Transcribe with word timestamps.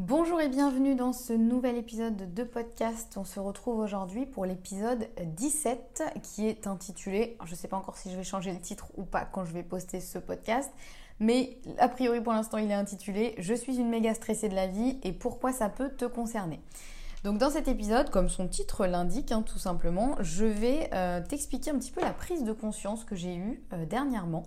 Bonjour 0.00 0.40
et 0.40 0.48
bienvenue 0.48 0.96
dans 0.96 1.12
ce 1.12 1.32
nouvel 1.32 1.76
épisode 1.76 2.34
de 2.34 2.42
podcast. 2.42 3.14
On 3.16 3.22
se 3.22 3.38
retrouve 3.38 3.78
aujourd'hui 3.78 4.26
pour 4.26 4.44
l'épisode 4.44 5.08
17 5.24 6.02
qui 6.20 6.48
est 6.48 6.66
intitulé, 6.66 7.38
je 7.44 7.52
ne 7.52 7.56
sais 7.56 7.68
pas 7.68 7.76
encore 7.76 7.96
si 7.96 8.10
je 8.10 8.16
vais 8.16 8.24
changer 8.24 8.50
le 8.50 8.58
titre 8.58 8.88
ou 8.96 9.04
pas 9.04 9.24
quand 9.24 9.44
je 9.44 9.52
vais 9.52 9.62
poster 9.62 10.00
ce 10.00 10.18
podcast, 10.18 10.68
mais 11.20 11.58
a 11.78 11.88
priori 11.88 12.20
pour 12.20 12.32
l'instant 12.32 12.58
il 12.58 12.72
est 12.72 12.74
intitulé 12.74 13.36
Je 13.38 13.54
suis 13.54 13.76
une 13.76 13.88
méga 13.88 14.14
stressée 14.14 14.48
de 14.48 14.56
la 14.56 14.66
vie 14.66 14.98
et 15.04 15.12
pourquoi 15.12 15.52
ça 15.52 15.68
peut 15.68 15.90
te 15.90 16.06
concerner. 16.06 16.58
Donc 17.22 17.38
dans 17.38 17.50
cet 17.50 17.68
épisode, 17.68 18.10
comme 18.10 18.28
son 18.28 18.48
titre 18.48 18.86
l'indique 18.86 19.30
hein, 19.30 19.42
tout 19.42 19.60
simplement, 19.60 20.16
je 20.18 20.44
vais 20.44 20.90
euh, 20.92 21.20
t'expliquer 21.20 21.70
un 21.70 21.78
petit 21.78 21.92
peu 21.92 22.00
la 22.00 22.12
prise 22.12 22.42
de 22.42 22.52
conscience 22.52 23.04
que 23.04 23.14
j'ai 23.14 23.36
eue 23.36 23.62
euh, 23.72 23.86
dernièrement. 23.86 24.42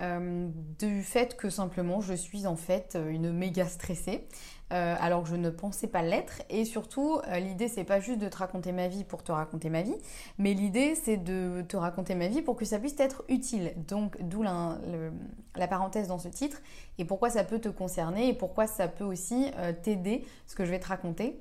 Euh, 0.00 0.48
du 0.80 1.04
fait 1.04 1.36
que 1.36 1.50
simplement 1.50 2.00
je 2.00 2.14
suis 2.14 2.48
en 2.48 2.56
fait 2.56 2.98
une 3.08 3.32
méga 3.32 3.66
stressée 3.66 4.26
euh, 4.72 4.96
alors 4.98 5.22
que 5.22 5.28
je 5.28 5.36
ne 5.36 5.50
pensais 5.50 5.86
pas 5.86 6.02
l'être. 6.02 6.42
Et 6.48 6.64
surtout, 6.64 7.20
euh, 7.28 7.38
l'idée, 7.38 7.68
c'est 7.68 7.84
pas 7.84 8.00
juste 8.00 8.18
de 8.18 8.28
te 8.28 8.38
raconter 8.38 8.72
ma 8.72 8.88
vie 8.88 9.04
pour 9.04 9.22
te 9.22 9.30
raconter 9.30 9.68
ma 9.70 9.82
vie, 9.82 9.94
mais 10.38 10.54
l'idée, 10.54 10.94
c'est 10.94 11.18
de 11.18 11.62
te 11.68 11.76
raconter 11.76 12.14
ma 12.14 12.28
vie 12.28 12.42
pour 12.42 12.56
que 12.56 12.64
ça 12.64 12.78
puisse 12.78 12.98
être 12.98 13.24
utile. 13.28 13.74
Donc, 13.86 14.16
d'où 14.20 14.42
la, 14.42 15.68
parenthèse 15.68 16.08
dans 16.08 16.18
ce 16.18 16.28
titre, 16.28 16.60
et 16.98 17.04
pourquoi 17.04 17.30
ça 17.30 17.44
peut 17.44 17.60
te 17.60 17.68
concerner, 17.68 18.28
et 18.28 18.34
pourquoi 18.34 18.66
ça 18.66 18.88
peut 18.88 19.04
aussi 19.04 19.50
euh, 19.58 19.72
t'aider, 19.72 20.24
ce 20.46 20.54
que 20.56 20.64
je 20.64 20.70
vais 20.70 20.80
te 20.80 20.88
raconter. 20.88 21.40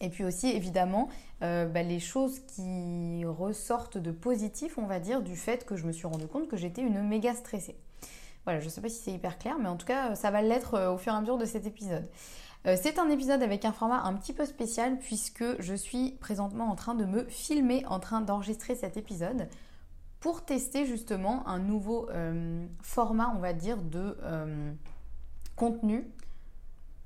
Et 0.00 0.08
puis 0.08 0.24
aussi, 0.24 0.48
évidemment, 0.48 1.08
bah, 1.40 1.82
les 1.82 2.00
choses 2.00 2.40
qui 2.40 3.24
ressortent 3.26 3.98
de 3.98 4.10
positif, 4.10 4.78
on 4.78 4.86
va 4.86 4.98
dire, 4.98 5.20
du 5.22 5.36
fait 5.36 5.66
que 5.66 5.76
je 5.76 5.86
me 5.86 5.92
suis 5.92 6.06
rendu 6.06 6.26
compte 6.26 6.48
que 6.48 6.56
j'étais 6.56 6.80
une 6.80 7.02
méga 7.02 7.34
stressée. 7.34 7.76
Voilà, 8.44 8.60
je 8.60 8.64
ne 8.64 8.70
sais 8.70 8.80
pas 8.80 8.88
si 8.88 9.02
c'est 9.02 9.12
hyper 9.12 9.38
clair, 9.38 9.58
mais 9.60 9.68
en 9.68 9.76
tout 9.76 9.86
cas, 9.86 10.14
ça 10.14 10.30
va 10.30 10.40
l'être 10.40 10.92
au 10.92 10.96
fur 10.96 11.12
et 11.12 11.16
à 11.16 11.20
mesure 11.20 11.36
de 11.36 11.44
cet 11.44 11.66
épisode. 11.66 12.08
Euh, 12.66 12.76
c'est 12.80 12.98
un 12.98 13.08
épisode 13.08 13.42
avec 13.42 13.64
un 13.64 13.72
format 13.72 14.02
un 14.02 14.14
petit 14.14 14.34
peu 14.34 14.44
spécial 14.44 14.98
puisque 14.98 15.60
je 15.60 15.74
suis 15.74 16.12
présentement 16.20 16.70
en 16.70 16.74
train 16.74 16.94
de 16.94 17.04
me 17.04 17.24
filmer, 17.24 17.84
en 17.86 18.00
train 18.00 18.20
d'enregistrer 18.20 18.74
cet 18.74 18.96
épisode 18.96 19.48
pour 20.20 20.44
tester 20.44 20.84
justement 20.84 21.46
un 21.48 21.58
nouveau 21.58 22.10
euh, 22.10 22.66
format, 22.82 23.32
on 23.34 23.38
va 23.38 23.54
dire, 23.54 23.78
de 23.78 24.18
euh, 24.22 24.72
contenu. 25.56 26.04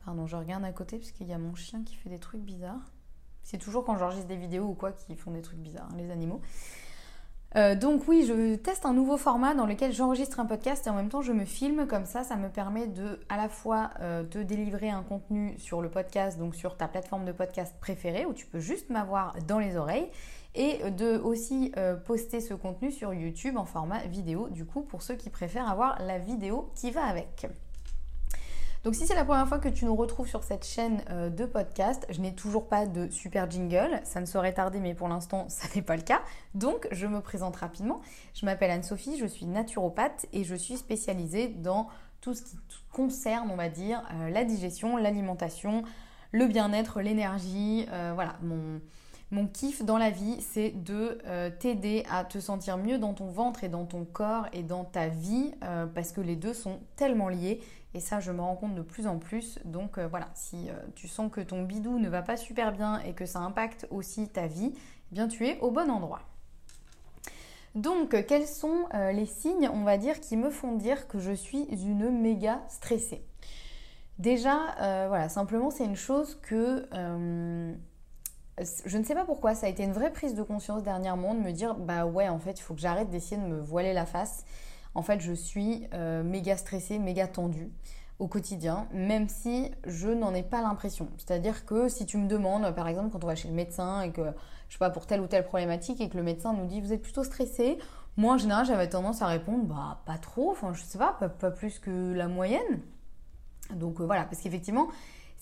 Pardon, 0.05 0.27
je 0.27 0.37
regarde 0.37 0.65
à 0.65 0.73
côté 0.73 0.99
parce 0.99 1.13
qu'il 1.13 1.27
y 1.27 1.33
a 1.33 1.39
mon 1.39 1.55
chien 1.55 1.83
qui 1.83 1.95
fait 1.95 2.11
des 2.11 2.19
trucs 2.19 2.43
bizarres. 2.43 2.93
C'est 3.43 3.59
toujours 3.59 3.85
quand 3.85 3.97
j'enregistre 3.97 4.29
des 4.29 4.37
vidéos 4.37 4.65
ou 4.65 4.75
quoi 4.75 4.93
qui 4.93 5.17
font 5.17 5.31
des 5.31 5.43
trucs 5.43 5.59
bizarres, 5.59 5.89
hein, 5.93 5.97
les 5.97 6.11
animaux. 6.11 6.41
Euh, 7.57 7.77
donc 7.77 8.09
oui, 8.09 8.25
je 8.27 8.57
teste 8.57 8.85
un 8.85 8.93
nouveau 8.93 9.17
format 9.17 9.55
dans 9.55 9.65
lequel 9.65 9.93
j'enregistre 9.93 10.41
un 10.41 10.47
podcast 10.47 10.87
et 10.89 10.91
en 10.91 10.95
même 10.95 11.09
temps 11.09 11.23
je 11.23 11.33
me 11.33 11.45
filme 11.45 11.87
comme 11.87 12.05
ça, 12.05 12.25
ça 12.25 12.37
me 12.37 12.49
permet 12.49 12.89
de 12.89 13.21
à 13.29 13.37
la 13.37 13.49
fois 13.49 13.91
euh, 14.01 14.25
de 14.25 14.43
délivrer 14.43 14.91
un 14.91 15.05
contenu 15.05 15.55
sur 15.59 15.81
le 15.81 15.89
podcast, 15.89 16.37
donc 16.37 16.57
sur 16.57 16.77
ta 16.77 16.89
plateforme 16.89 17.25
de 17.25 17.31
podcast 17.31 17.77
préférée 17.81 18.27
où 18.27 18.33
tu 18.33 18.47
peux 18.47 18.59
juste 18.59 18.91
m'avoir 18.91 19.37
dans 19.47 19.61
les 19.61 19.77
oreilles 19.77 20.09
et 20.57 20.91
de 20.91 21.17
aussi 21.19 21.73
euh, 21.77 21.95
poster 21.95 22.41
ce 22.41 22.55
contenu 22.55 22.91
sur 22.91 23.15
YouTube 23.15 23.57
en 23.57 23.65
format 23.65 24.01
vidéo 24.07 24.49
du 24.49 24.65
coup 24.65 24.83
pour 24.83 25.03
ceux 25.03 25.15
qui 25.15 25.31
préfèrent 25.31 25.71
avoir 25.71 26.03
la 26.03 26.19
vidéo 26.19 26.73
qui 26.75 26.91
va 26.91 27.05
avec. 27.05 27.47
Donc 28.85 28.95
si 28.95 29.07
c'est 29.07 29.15
la 29.15 29.25
première 29.25 29.49
fois 29.49 29.59
que 29.59 29.71
tu 29.71 29.87
nous 29.87 29.97
retrouves 29.97 30.29
sur 30.29 30.45
cette 30.45 30.67
chaîne 30.67 31.03
euh, 31.09 31.31
de 31.31 31.47
podcast, 31.47 32.07
je 32.11 32.21
n'ai 32.21 32.35
toujours 32.35 32.69
pas 32.69 32.85
de 32.85 33.09
super 33.09 33.51
jingle, 33.51 33.99
ça 34.05 34.21
ne 34.21 34.27
saurait 34.27 34.53
tarder 34.53 34.79
mais 34.79 34.93
pour 34.93 35.09
l'instant 35.09 35.47
ça 35.49 35.67
n'est 35.75 35.81
pas 35.81 35.97
le 35.97 36.03
cas. 36.03 36.21
Donc 36.55 36.87
je 36.91 37.07
me 37.07 37.23
présente 37.23 37.57
rapidement. 37.57 38.03
Je 38.35 38.45
m'appelle 38.45 38.71
Anne-Sophie, 38.71 39.17
je 39.19 39.25
suis 39.25 39.47
naturopathe 39.47 40.27
et 40.35 40.45
je 40.45 40.55
suis 40.55 40.77
spécialisée 40.77 41.49
dans 41.49 41.89
tout 42.21 42.35
ce 42.35 42.43
qui 42.43 42.59
concerne, 42.93 43.51
on 43.51 43.57
va 43.57 43.71
dire, 43.71 44.03
euh, 44.13 44.29
la 44.29 44.45
digestion, 44.45 44.99
l'alimentation, 44.99 45.83
le 46.33 46.47
bien-être, 46.47 47.01
l'énergie, 47.01 47.87
euh, 47.91 48.13
voilà, 48.15 48.37
mon, 48.43 48.83
mon 49.31 49.47
kiff 49.47 49.83
dans 49.83 49.97
la 49.97 50.11
vie, 50.11 50.43
c'est 50.43 50.71
de 50.71 51.19
t'aider 51.59 52.05
à 52.11 52.25
te 52.25 52.39
sentir 52.39 52.77
mieux 52.77 52.99
dans 52.99 53.15
ton 53.15 53.29
ventre 53.29 53.65
et 53.65 53.69
dans 53.69 53.87
ton 53.87 54.05
corps 54.05 54.47
et 54.53 54.63
dans 54.63 54.85
ta 54.85 55.09
vie, 55.09 55.53
parce 55.95 56.13
que 56.13 56.21
les 56.21 56.37
deux 56.37 56.55
sont 56.55 56.79
tellement 56.95 57.29
liés 57.29 57.61
et 57.95 58.01
ça, 58.01 58.19
je 58.19 58.33
me 58.33 58.41
rends 58.41 58.57
compte 58.57 58.75
de 58.75 58.83
plus 58.83 59.07
en 59.07 59.19
plus. 59.19 59.61
Donc 59.65 59.99
euh, 59.99 60.09
voilà, 60.09 60.29
si 60.35 60.69
euh, 60.69 60.75
tu 60.97 61.07
sens 61.09 61.31
que 61.31 61.41
ton 61.41 61.63
bidou 61.63 61.99
ne 62.01 62.09
va 62.09 62.23
pas 62.23 62.37
super 62.37 62.73
bien 62.73 62.99
et 63.01 63.13
que 63.13 63.25
ça 63.25 63.39
impacte 63.39 63.87
aussi 63.91 64.29
ta 64.29 64.49
vie, 64.49 64.73
eh 64.75 65.15
bien 65.15 65.29
tu 65.29 65.47
es 65.47 65.59
au 65.61 65.71
bon 65.71 65.89
endroit. 65.91 66.21
Donc, 67.77 68.25
quels 68.27 68.47
sont 68.47 68.87
euh, 68.95 69.11
les 69.11 69.27
signes, 69.27 69.69
on 69.73 69.83
va 69.83 69.99
dire, 69.99 70.21
qui 70.21 70.37
me 70.37 70.51
font 70.51 70.77
dire 70.77 71.09
que 71.09 71.19
je 71.19 71.33
suis 71.33 71.65
une 71.65 72.09
méga 72.11 72.63
stressée? 72.69 73.25
Déjà, 74.21 74.77
voilà, 75.09 75.29
simplement, 75.29 75.73
c'est 75.73 75.85
une 75.85 75.97
chose 75.97 76.39
que 76.41 76.87
je 78.61 78.97
ne 78.97 79.03
sais 79.03 79.15
pas 79.15 79.25
pourquoi, 79.25 79.57
ça 79.57 79.67
a 79.67 79.69
été 79.69 79.83
une 79.83 79.93
vraie 79.93 80.13
prise 80.13 80.37
de 80.37 80.45
conscience 80.45 80.85
dernièrement 80.85 81.35
de 81.35 81.41
me 81.41 81.51
dire, 81.51 81.75
bah 81.75 82.07
ouais, 82.07 82.29
en 82.29 82.39
fait, 82.39 82.61
il 82.61 82.63
faut 82.63 82.75
que 82.75 82.81
j'arrête 82.81 83.11
d'essayer 83.11 83.43
de 83.43 83.47
me 83.47 83.61
voiler 83.61 83.93
la 83.93 84.07
face 84.07 84.45
en 84.95 85.03
fait, 85.03 85.21
je 85.21 85.33
suis 85.33 85.87
euh, 85.93 86.23
méga 86.23 86.57
stressée, 86.57 86.99
méga 86.99 87.27
tendue 87.27 87.71
au 88.19 88.29
quotidien, 88.29 88.87
même 88.93 89.29
si 89.29 89.71
je 89.87 90.09
n'en 90.09 90.35
ai 90.35 90.43
pas 90.43 90.63
l'impression. 90.63 91.09
C'est-à-dire 91.19 91.67
que 91.67 91.89
si 91.89 92.07
tu 92.07 92.17
me 92.17 92.29
demandes, 92.29 92.73
par 92.75 92.87
exemple, 92.87 93.11
quand 93.11 93.25
on 93.25 93.27
va 93.27 93.35
chez 93.35 93.49
le 93.49 93.55
médecin 93.55 94.03
et 94.03 94.13
que, 94.13 94.23
je 94.69 94.75
sais 94.75 94.79
pas, 94.79 94.91
pour 94.91 95.07
telle 95.07 95.21
ou 95.21 95.27
telle 95.27 95.45
problématique 95.45 96.01
et 96.01 96.09
que 96.09 96.17
le 96.17 96.23
médecin 96.23 96.53
nous 96.53 96.67
dit 96.67 96.81
vous 96.81 96.93
êtes 96.93 97.03
plutôt 97.03 97.25
stressé, 97.25 97.79
moi 98.17 98.35
en 98.35 98.39
général 98.39 98.65
j'avais 98.65 98.89
tendance 98.89 99.23
à 99.23 99.27
répondre 99.27 99.65
bah 99.65 100.01
pas 100.07 100.19
trop, 100.19 100.53
enfin 100.53 100.73
je 100.73 100.83
sais 100.83 100.99
pas, 100.99 101.13
pas, 101.13 101.51
plus 101.51 101.81
que 101.81 102.13
la 102.13 102.29
moyenne. 102.29 102.81
Donc 103.75 104.01
euh, 104.01 104.05
voilà, 104.05 104.25
parce 104.25 104.41
qu'effectivement, 104.41 104.89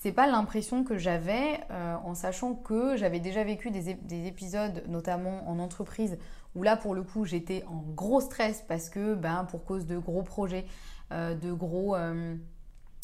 c'est 0.02 0.10
pas 0.10 0.26
l'impression 0.26 0.82
que 0.82 0.98
j'avais 0.98 1.60
euh, 1.70 1.94
en 2.04 2.16
sachant 2.16 2.54
que 2.54 2.96
j'avais 2.96 3.20
déjà 3.20 3.44
vécu 3.44 3.70
des, 3.70 3.94
des, 3.94 4.26
épisodes, 4.26 4.82
notamment 4.88 5.48
en 5.48 5.60
entreprise, 5.60 6.18
où 6.56 6.64
là 6.64 6.76
pour 6.76 6.96
le 6.96 7.04
coup 7.04 7.24
j'étais 7.24 7.64
en 7.68 7.84
gros 7.94 8.20
stress 8.20 8.64
parce 8.66 8.88
que 8.88 9.14
ben, 9.14 9.46
pour 9.48 9.64
cause 9.64 9.86
de 9.86 9.96
gros 9.96 10.24
projets, 10.24 10.66
euh, 11.12 11.36
de 11.36 11.52
gros 11.52 11.94
euh, 11.94 12.34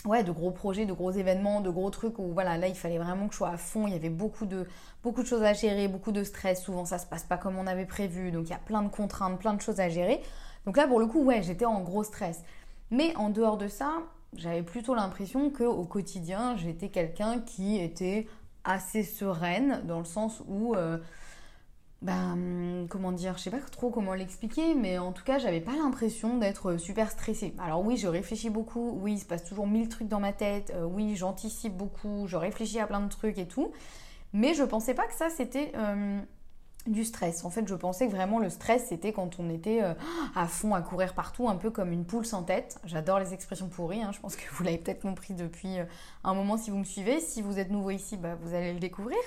de 0.07 0.33
gros 0.33 0.51
projets, 0.51 0.87
de 0.87 0.93
gros 0.93 1.13
événements, 1.13 1.61
de 1.61 1.71
gros 1.71 1.89
trucs 1.91 2.19
où 2.19 2.33
voilà, 2.33 2.59
là 2.59 2.67
il 2.67 2.75
fallait 2.75 2.99
vraiment 2.99 3.29
que 3.29 3.33
je 3.33 3.39
sois 3.39 3.51
à 3.51 3.59
fond, 3.59 3.87
il 3.87 3.93
y 3.93 3.97
avait 3.97 4.11
beaucoup 4.11 4.47
de, 4.47 4.67
beaucoup 5.05 5.23
de 5.23 5.29
choses 5.29 5.45
à 5.45 5.53
gérer, 5.53 5.87
beaucoup 5.87 6.11
de 6.11 6.25
stress, 6.25 6.61
souvent 6.61 6.85
ça 6.85 6.99
se 6.99 7.07
passe 7.07 7.23
pas 7.23 7.37
comme 7.37 7.59
on 7.59 7.69
avait 7.69 7.87
prévu, 7.87 8.33
donc 8.33 8.47
il 8.47 8.51
y 8.51 8.55
a 8.55 8.59
plein 8.59 8.83
de 8.83 8.89
contraintes, 8.89 9.39
plein 9.39 9.55
de 9.55 9.61
choses 9.61 9.79
à 9.79 9.89
gérer. 9.89 10.21
Donc 10.67 10.77
là 10.77 10.89
pour 10.89 10.99
le 10.99 11.07
coup, 11.07 11.23
ouais, 11.23 11.43
j'étais 11.45 11.65
en 11.65 11.81
gros 11.81 12.03
stress. 12.03 12.43
Mais 12.91 13.15
en 13.15 13.31
dehors 13.31 13.57
de 13.57 13.69
ça, 13.69 14.03
j'avais 14.37 14.63
plutôt 14.63 14.95
l'impression 14.95 15.51
qu'au 15.51 15.85
quotidien, 15.85 16.57
j'étais 16.57 16.89
quelqu'un 16.89 17.41
qui 17.41 17.79
était 17.79 18.27
assez 18.65 19.03
sereine, 19.03 19.83
dans 19.87 19.99
le 19.99 20.05
sens 20.05 20.43
où 20.47 20.75
euh, 20.75 20.99
ben, 22.03 22.87
comment 22.91 23.11
dire, 23.13 23.39
je 23.39 23.45
sais 23.45 23.51
pas 23.51 23.59
trop 23.59 23.91
comment 23.91 24.15
l'expliquer, 24.15 24.75
mais 24.75 24.99
en 24.99 25.13
tout 25.13 25.25
cas, 25.25 25.39
j'avais 25.39 25.61
pas 25.61 25.73
l'impression 25.73 26.39
d'être 26.39 26.77
super 26.77 27.11
stressée. 27.11 27.55
Alors 27.59 27.85
oui, 27.85 27.97
je 27.97 28.07
réfléchis 28.07 28.51
beaucoup, 28.51 28.99
oui, 29.03 29.15
il 29.15 29.19
se 29.19 29.25
passe 29.25 29.45
toujours 29.45 29.67
mille 29.67 29.89
trucs 29.89 30.09
dans 30.09 30.21
ma 30.21 30.33
tête, 30.33 30.73
euh, 30.77 30.85
oui, 30.85 31.17
j'anticipe 31.17 31.77
beaucoup, 31.77 32.27
je 32.27 32.37
réfléchis 32.37 32.79
à 32.79 32.87
plein 32.87 33.01
de 33.01 33.09
trucs 33.09 33.39
et 33.39 33.49
tout, 33.49 33.73
mais 34.33 34.55
je 34.55 34.63
pensais 34.63 34.95
pas 34.95 35.07
que 35.07 35.15
ça 35.15 35.31
c'était 35.31 35.73
euh, 35.75 36.21
du 36.87 37.05
stress. 37.05 37.45
En 37.45 37.51
fait, 37.51 37.67
je 37.69 37.75
pensais 37.75 38.07
que 38.07 38.13
vraiment 38.13 38.39
le 38.39 38.51
stress, 38.51 38.87
c'était 38.89 39.13
quand 39.13 39.39
on 39.39 39.51
était 39.51 39.83
euh, 39.83 39.95
à 40.35 40.47
fond 40.47 40.75
à 40.75 40.81
courir 40.81 41.15
partout, 41.15 41.49
un 41.49 41.57
peu 41.57 41.71
comme 41.71 41.93
une 41.93 42.05
poule 42.05 42.25
sans 42.25 42.43
tête. 42.43 42.79
J'adore 42.85 43.19
les 43.19 43.35
expressions 43.35 43.69
pourries, 43.69 44.03
hein. 44.03 44.11
je 44.13 44.21
pense 44.21 44.37
que 44.37 44.43
vous 44.53 44.65
l'avez 44.65 44.79
peut-être 44.79 45.03
compris 45.03 45.35
depuis 45.35 45.79
euh, 45.79 45.85
un 46.25 46.35
moment 46.35 46.57
si 46.57 46.71
vous 46.71 46.79
me 46.79 46.85
suivez. 46.85 47.21
Si 47.21 47.43
vous 47.43 47.59
êtes 47.59 47.71
nouveau 47.71 47.91
ici, 47.91 48.17
bah, 48.17 48.37
vous 48.41 48.55
allez 48.55 48.73
le 48.73 48.81
découvrir. 48.81 49.19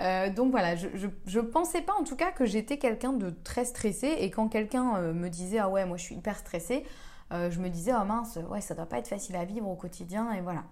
Euh, 0.00 0.30
donc 0.30 0.50
voilà, 0.50 0.76
je, 0.76 0.88
je, 1.26 1.40
pensais 1.40 1.80
pas 1.80 1.94
en 1.94 2.04
tout 2.04 2.16
cas 2.16 2.32
que 2.32 2.44
j'étais 2.44 2.78
quelqu'un 2.78 3.12
de 3.12 3.30
très 3.30 3.64
stressé 3.64 4.06
et 4.20 4.30
quand 4.30 4.48
quelqu'un 4.48 5.00
me 5.12 5.28
disait 5.28 5.58
ah 5.58 5.68
ouais, 5.68 5.84
moi 5.86 5.96
je 5.96 6.02
suis 6.02 6.14
hyper 6.14 6.36
stressée, 6.38 6.84
je 7.32 7.58
me 7.58 7.68
disais 7.68 7.92
oh 7.98 8.04
mince, 8.04 8.38
ouais, 8.50 8.60
ça 8.60 8.74
doit 8.74 8.86
pas 8.86 8.98
être 8.98 9.08
facile 9.08 9.36
à 9.36 9.44
vivre 9.44 9.68
au 9.68 9.74
quotidien 9.74 10.32
et 10.32 10.40
voilà. 10.40 10.62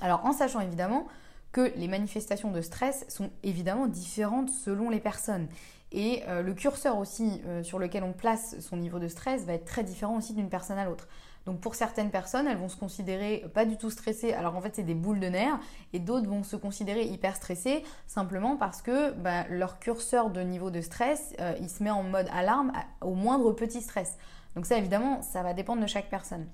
Alors 0.00 0.24
en 0.24 0.32
sachant 0.32 0.60
évidemment 0.60 1.06
que 1.52 1.72
les 1.76 1.88
manifestations 1.88 2.50
de 2.50 2.60
stress 2.60 3.04
sont 3.08 3.30
évidemment 3.42 3.86
différentes 3.86 4.50
selon 4.50 4.90
les 4.90 5.00
personnes. 5.00 5.48
Et 5.92 6.22
euh, 6.28 6.42
le 6.42 6.54
curseur 6.54 6.98
aussi 6.98 7.40
euh, 7.46 7.62
sur 7.62 7.78
lequel 7.78 8.04
on 8.04 8.12
place 8.12 8.60
son 8.60 8.76
niveau 8.76 8.98
de 8.98 9.08
stress 9.08 9.44
va 9.44 9.54
être 9.54 9.64
très 9.64 9.82
différent 9.82 10.16
aussi 10.16 10.34
d'une 10.34 10.48
personne 10.48 10.78
à 10.78 10.84
l'autre. 10.84 11.08
Donc 11.46 11.60
pour 11.60 11.74
certaines 11.74 12.10
personnes, 12.10 12.46
elles 12.46 12.58
vont 12.58 12.68
se 12.68 12.76
considérer 12.76 13.46
pas 13.54 13.64
du 13.64 13.76
tout 13.76 13.90
stressées, 13.90 14.34
alors 14.34 14.54
en 14.56 14.60
fait 14.60 14.76
c'est 14.76 14.82
des 14.82 14.94
boules 14.94 15.20
de 15.20 15.26
nerfs, 15.26 15.58
et 15.94 15.98
d'autres 15.98 16.28
vont 16.28 16.44
se 16.44 16.54
considérer 16.54 17.04
hyper 17.04 17.34
stressées 17.34 17.82
simplement 18.06 18.56
parce 18.56 18.82
que 18.82 19.12
bah, 19.12 19.46
leur 19.48 19.78
curseur 19.78 20.30
de 20.30 20.42
niveau 20.42 20.70
de 20.70 20.82
stress, 20.82 21.34
euh, 21.40 21.54
il 21.60 21.70
se 21.70 21.82
met 21.82 21.90
en 21.90 22.02
mode 22.02 22.28
alarme 22.32 22.72
au 23.00 23.14
moindre 23.14 23.52
petit 23.52 23.80
stress. 23.80 24.16
Donc 24.54 24.66
ça 24.66 24.76
évidemment, 24.76 25.22
ça 25.22 25.42
va 25.42 25.54
dépendre 25.54 25.80
de 25.80 25.86
chaque 25.86 26.10
personne. 26.10 26.46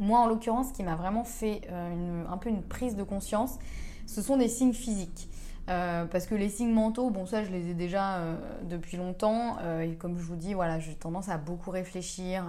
Moi 0.00 0.18
en 0.18 0.26
l'occurrence, 0.26 0.68
ce 0.68 0.72
qui 0.72 0.82
m'a 0.82 0.96
vraiment 0.96 1.24
fait 1.24 1.60
un 1.70 2.38
peu 2.38 2.48
une 2.48 2.62
prise 2.62 2.96
de 2.96 3.02
conscience, 3.02 3.58
ce 4.06 4.22
sont 4.22 4.36
des 4.36 4.48
signes 4.48 4.74
physiques. 4.74 5.28
Euh, 5.68 6.06
parce 6.06 6.26
que 6.26 6.34
les 6.34 6.48
signes 6.48 6.72
mentaux, 6.72 7.10
bon 7.10 7.24
ça 7.24 7.44
je 7.44 7.50
les 7.50 7.70
ai 7.70 7.74
déjà 7.74 8.16
euh, 8.16 8.36
depuis 8.64 8.96
longtemps 8.96 9.58
euh, 9.60 9.82
et 9.82 9.94
comme 9.94 10.18
je 10.18 10.24
vous 10.24 10.34
dis, 10.34 10.54
voilà, 10.54 10.80
j'ai 10.80 10.94
tendance 10.94 11.28
à 11.28 11.38
beaucoup 11.38 11.70
réfléchir, 11.70 12.44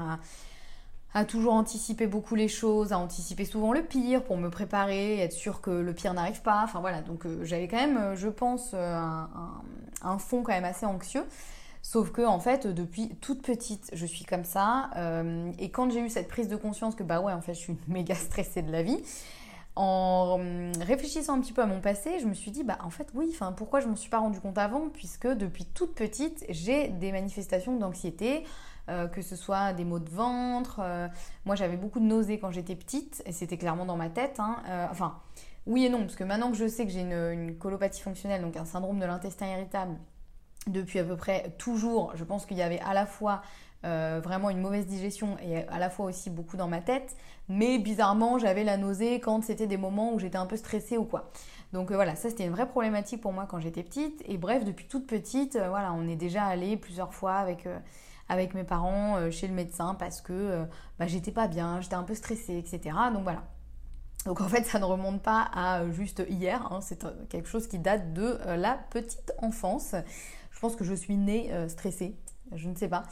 à, 1.13 1.25
toujours 1.25 1.53
anticiper 1.53 2.07
beaucoup 2.07 2.33
les 2.33 2.47
choses, 2.47 2.91
à 2.91 2.97
anticiper 2.97 3.45
souvent 3.45 3.71
le 3.71 3.83
pire 3.83 4.23
pour 4.23 4.35
me 4.37 4.49
préparer, 4.49 5.19
être 5.19 5.33
sûr 5.33 5.61
que 5.61 5.69
le 5.69 5.93
pire 5.93 6.15
n'arrive 6.15 6.41
pas. 6.41 6.61
Enfin 6.63 6.79
voilà, 6.79 7.01
donc 7.01 7.27
j'avais 7.43 7.67
quand 7.67 7.77
même, 7.77 8.15
je 8.15 8.29
pense, 8.29 8.73
un, 8.73 9.29
un, 10.01 10.17
fond 10.17 10.41
quand 10.41 10.53
même 10.53 10.65
assez 10.65 10.87
anxieux. 10.87 11.23
Sauf 11.83 12.11
que 12.11 12.23
en 12.23 12.39
fait, 12.39 12.65
depuis 12.65 13.09
toute 13.21 13.43
petite, 13.43 13.91
je 13.93 14.07
suis 14.07 14.25
comme 14.25 14.43
ça. 14.43 14.89
et 15.59 15.69
quand 15.69 15.91
j'ai 15.91 15.99
eu 15.99 16.09
cette 16.09 16.29
prise 16.29 16.47
de 16.47 16.55
conscience 16.55 16.95
que 16.95 17.03
bah 17.03 17.21
ouais, 17.21 17.33
en 17.33 17.41
fait, 17.41 17.53
je 17.53 17.59
suis 17.59 17.77
méga 17.87 18.15
stressée 18.15 18.63
de 18.63 18.71
la 18.71 18.81
vie, 18.81 18.97
en 19.75 20.39
réfléchissant 20.81 21.35
un 21.35 21.41
petit 21.41 21.53
peu 21.53 21.61
à 21.61 21.65
mon 21.65 21.81
passé, 21.81 22.19
je 22.19 22.27
me 22.27 22.33
suis 22.33 22.51
dit, 22.51 22.63
bah 22.63 22.77
en 22.83 22.89
fait 22.89 23.07
oui, 23.15 23.29
enfin 23.31 23.51
pourquoi 23.51 23.79
je 23.79 23.87
m'en 23.87 23.95
suis 23.95 24.09
pas 24.09 24.19
rendu 24.19 24.39
compte 24.39 24.57
avant, 24.57 24.89
puisque 24.89 25.27
depuis 25.27 25.65
toute 25.65 25.95
petite, 25.95 26.45
j'ai 26.49 26.89
des 26.89 27.11
manifestations 27.11 27.77
d'anxiété, 27.77 28.43
euh, 28.89 29.07
que 29.07 29.21
ce 29.21 29.35
soit 29.35 29.73
des 29.73 29.85
maux 29.85 29.99
de 29.99 30.09
ventre. 30.09 30.79
Euh, 30.83 31.07
moi 31.45 31.55
j'avais 31.55 31.77
beaucoup 31.77 31.99
de 31.99 32.05
nausées 32.05 32.37
quand 32.37 32.51
j'étais 32.51 32.75
petite, 32.75 33.23
et 33.25 33.31
c'était 33.31 33.57
clairement 33.57 33.85
dans 33.85 33.97
ma 33.97 34.09
tête. 34.09 34.39
Hein, 34.39 34.57
euh, 34.67 34.87
enfin, 34.91 35.19
oui 35.65 35.85
et 35.85 35.89
non, 35.89 36.01
parce 36.01 36.15
que 36.15 36.23
maintenant 36.23 36.51
que 36.51 36.57
je 36.57 36.67
sais 36.67 36.85
que 36.85 36.91
j'ai 36.91 37.01
une, 37.01 37.31
une 37.31 37.57
colopathie 37.57 38.01
fonctionnelle, 38.01 38.41
donc 38.41 38.55
un 38.57 38.65
syndrome 38.65 38.99
de 38.99 39.05
l'intestin 39.05 39.47
irritable, 39.47 39.97
depuis 40.67 40.99
à 40.99 41.03
peu 41.03 41.17
près 41.17 41.55
toujours, 41.57 42.11
je 42.15 42.23
pense 42.23 42.45
qu'il 42.45 42.57
y 42.57 42.61
avait 42.61 42.79
à 42.81 42.93
la 42.93 43.05
fois 43.05 43.41
euh, 43.85 44.21
vraiment 44.23 44.49
une 44.49 44.61
mauvaise 44.61 44.85
digestion 44.85 45.37
et 45.39 45.67
à 45.67 45.77
la 45.77 45.89
fois 45.89 46.05
aussi 46.05 46.29
beaucoup 46.29 46.55
dans 46.55 46.69
ma 46.69 46.79
tête. 46.79 47.17
Mais 47.49 47.79
bizarrement, 47.79 48.39
j'avais 48.39 48.63
la 48.63 48.77
nausée 48.77 49.19
quand 49.19 49.43
c'était 49.43 49.67
des 49.67 49.75
moments 49.75 50.13
où 50.13 50.19
j'étais 50.19 50.37
un 50.37 50.45
peu 50.45 50.55
stressée 50.55 50.97
ou 50.97 51.03
quoi. 51.03 51.31
Donc 51.73 51.91
euh, 51.91 51.95
voilà, 51.95 52.15
ça 52.15 52.29
c'était 52.29 52.45
une 52.45 52.53
vraie 52.53 52.67
problématique 52.67 53.19
pour 53.19 53.33
moi 53.33 53.45
quand 53.45 53.59
j'étais 53.59 53.83
petite. 53.83 54.23
Et 54.25 54.37
bref, 54.37 54.63
depuis 54.63 54.87
toute 54.87 55.05
petite, 55.05 55.57
euh, 55.57 55.67
voilà, 55.67 55.91
on 55.91 56.07
est 56.07 56.15
déjà 56.15 56.45
allé 56.45 56.77
plusieurs 56.77 57.13
fois 57.13 57.33
avec, 57.33 57.67
avec 58.29 58.53
mes 58.53 58.63
parents 58.63 59.29
chez 59.31 59.47
le 59.47 59.53
médecin 59.53 59.95
parce 59.95 60.21
que 60.21 60.65
bah, 60.97 61.07
j'étais 61.07 61.31
pas 61.31 61.47
bien, 61.47 61.81
j'étais 61.81 61.95
un 61.95 62.03
peu 62.03 62.15
stressée, 62.15 62.57
etc. 62.57 62.95
Donc 63.13 63.23
voilà. 63.23 63.43
Donc 64.25 64.39
en 64.39 64.47
fait, 64.47 64.63
ça 64.63 64.79
ne 64.79 64.85
remonte 64.85 65.21
pas 65.21 65.49
à 65.53 65.89
juste 65.91 66.23
hier, 66.29 66.65
hein. 66.71 66.79
c'est 66.79 67.05
quelque 67.27 67.49
chose 67.49 67.67
qui 67.67 67.79
date 67.79 68.13
de 68.13 68.37
la 68.55 68.79
petite 68.91 69.33
enfance. 69.39 69.93
Je 70.51 70.59
pense 70.61 70.77
que 70.77 70.85
je 70.85 70.93
suis 70.93 71.17
née 71.17 71.51
stressée, 71.67 72.15
je 72.51 72.69
ne 72.69 72.75
sais 72.75 72.87
pas. 72.87 73.03